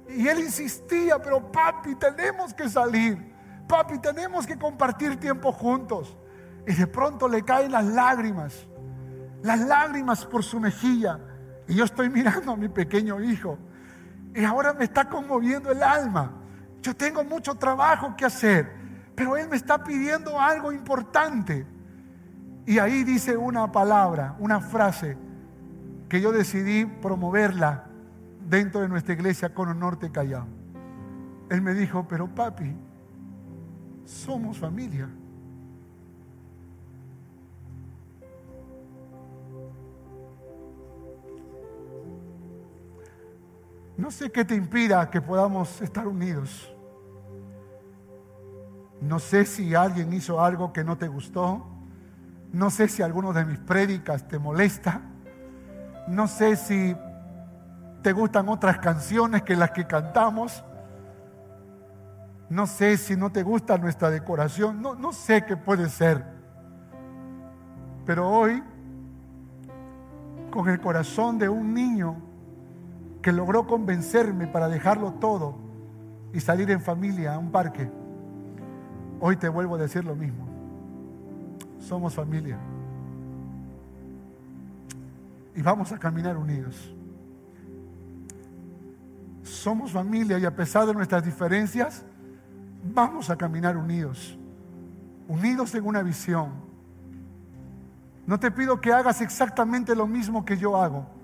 [0.09, 3.31] Y él insistía, pero papi, tenemos que salir.
[3.67, 6.17] Papi, tenemos que compartir tiempo juntos.
[6.67, 8.67] Y de pronto le caen las lágrimas,
[9.43, 11.19] las lágrimas por su mejilla.
[11.67, 13.57] Y yo estoy mirando a mi pequeño hijo.
[14.33, 16.33] Y ahora me está conmoviendo el alma.
[16.81, 18.80] Yo tengo mucho trabajo que hacer.
[19.15, 21.65] Pero Él me está pidiendo algo importante.
[22.65, 25.17] Y ahí dice una palabra, una frase
[26.07, 27.85] que yo decidí promoverla
[28.47, 30.47] dentro de nuestra iglesia con Norte Callao.
[31.49, 32.75] Él me dijo, pero papi,
[34.05, 35.09] somos familia.
[43.97, 46.73] No sé qué te impida que podamos estar unidos.
[49.01, 51.65] No sé si alguien hizo algo que no te gustó.
[52.53, 55.01] No sé si alguno de mis prédicas te molesta.
[56.07, 56.95] No sé si
[58.03, 60.63] te gustan otras canciones que las que cantamos.
[62.49, 64.81] No sé si no te gusta nuestra decoración.
[64.81, 66.23] No, no sé qué puede ser.
[68.05, 68.61] Pero hoy,
[70.51, 72.17] con el corazón de un niño
[73.21, 75.55] que logró convencerme para dejarlo todo
[76.33, 77.89] y salir en familia a un parque,
[79.21, 80.47] Hoy te vuelvo a decir lo mismo.
[81.79, 82.57] Somos familia.
[85.55, 86.93] Y vamos a caminar unidos.
[89.43, 92.03] Somos familia y a pesar de nuestras diferencias,
[92.83, 94.35] vamos a caminar unidos.
[95.27, 96.49] Unidos en una visión.
[98.25, 101.20] No te pido que hagas exactamente lo mismo que yo hago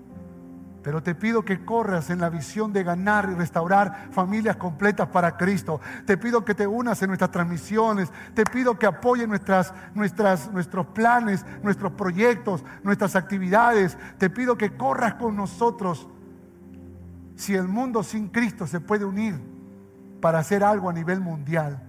[0.88, 5.36] pero te pido que corras en la visión de ganar y restaurar familias completas para
[5.36, 5.82] Cristo.
[6.06, 8.10] Te pido que te unas en nuestras transmisiones.
[8.32, 13.98] Te pido que apoyen nuestras, nuestras, nuestros planes, nuestros proyectos, nuestras actividades.
[14.16, 16.08] Te pido que corras con nosotros.
[17.36, 19.38] Si el mundo sin Cristo se puede unir
[20.22, 21.82] para hacer algo a nivel mundial,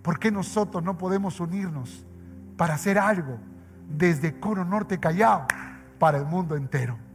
[0.00, 2.06] ¿por qué nosotros no podemos unirnos
[2.56, 3.36] para hacer algo
[3.86, 5.46] desde Coro Norte Callao
[5.98, 7.09] para el mundo entero?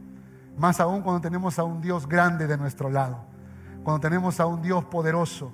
[0.56, 3.24] Más aún cuando tenemos a un Dios grande de nuestro lado,
[3.82, 5.52] cuando tenemos a un Dios poderoso,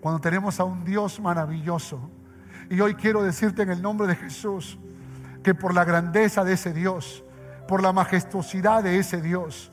[0.00, 2.00] cuando tenemos a un Dios maravilloso.
[2.70, 4.78] Y hoy quiero decirte en el nombre de Jesús
[5.42, 7.24] que por la grandeza de ese Dios,
[7.66, 9.72] por la majestuosidad de ese Dios,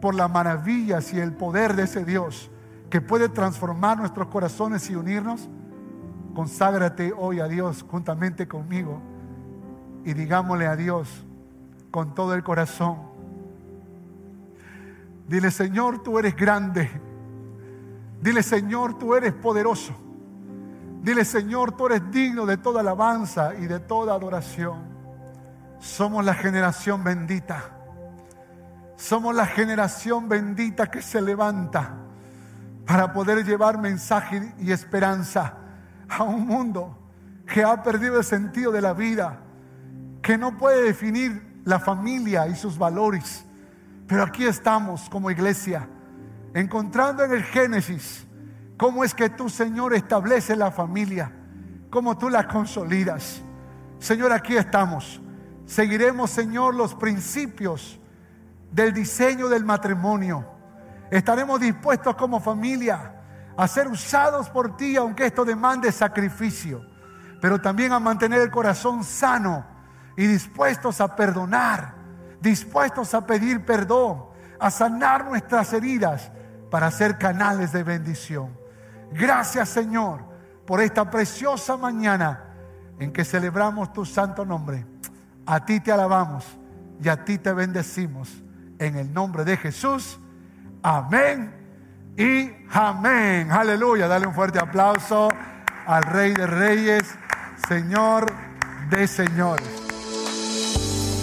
[0.00, 2.50] por las maravillas y el poder de ese Dios
[2.90, 5.48] que puede transformar nuestros corazones y unirnos,
[6.34, 9.00] conságrate hoy a Dios juntamente conmigo
[10.04, 11.24] y digámosle a Dios
[11.90, 12.98] con todo el corazón,
[15.28, 16.88] Dile, Señor, tú eres grande.
[18.20, 19.92] Dile, Señor, tú eres poderoso.
[21.02, 24.84] Dile, Señor, tú eres digno de toda alabanza y de toda adoración.
[25.80, 27.62] Somos la generación bendita.
[28.96, 31.94] Somos la generación bendita que se levanta
[32.86, 35.54] para poder llevar mensaje y esperanza
[36.08, 36.96] a un mundo
[37.46, 39.40] que ha perdido el sentido de la vida,
[40.22, 43.45] que no puede definir la familia y sus valores
[44.06, 45.88] pero aquí estamos como iglesia,
[46.54, 48.26] encontrando en el Génesis
[48.76, 51.32] cómo es que tú, Señor, estableces la familia,
[51.90, 53.42] cómo tú la consolidas.
[53.98, 55.20] Señor, aquí estamos.
[55.64, 57.98] Seguiremos, Señor, los principios
[58.70, 60.44] del diseño del matrimonio.
[61.10, 63.14] Estaremos dispuestos como familia
[63.56, 66.84] a ser usados por ti, aunque esto demande sacrificio,
[67.40, 69.64] pero también a mantener el corazón sano
[70.16, 71.95] y dispuestos a perdonar
[72.46, 74.26] dispuestos a pedir perdón,
[74.60, 76.30] a sanar nuestras heridas
[76.70, 78.56] para ser canales de bendición.
[79.12, 80.20] Gracias Señor
[80.64, 82.44] por esta preciosa mañana
[82.98, 84.86] en que celebramos tu santo nombre.
[85.44, 86.44] A ti te alabamos
[87.02, 88.42] y a ti te bendecimos.
[88.78, 90.18] En el nombre de Jesús.
[90.82, 91.52] Amén
[92.16, 93.50] y amén.
[93.50, 94.06] Aleluya.
[94.06, 95.28] Dale un fuerte aplauso
[95.86, 97.02] al Rey de Reyes,
[97.68, 98.26] Señor
[98.90, 99.85] de Señores.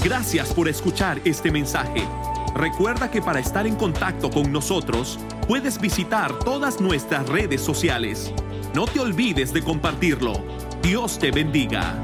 [0.04, 2.06] Gracias por escuchar este mensaje.
[2.54, 5.18] Recuerda que para estar en contacto con nosotros,
[5.48, 8.34] puedes visitar todas nuestras redes sociales.
[8.76, 10.34] No te olvides de compartirlo.
[10.82, 11.96] Dios te bendiga.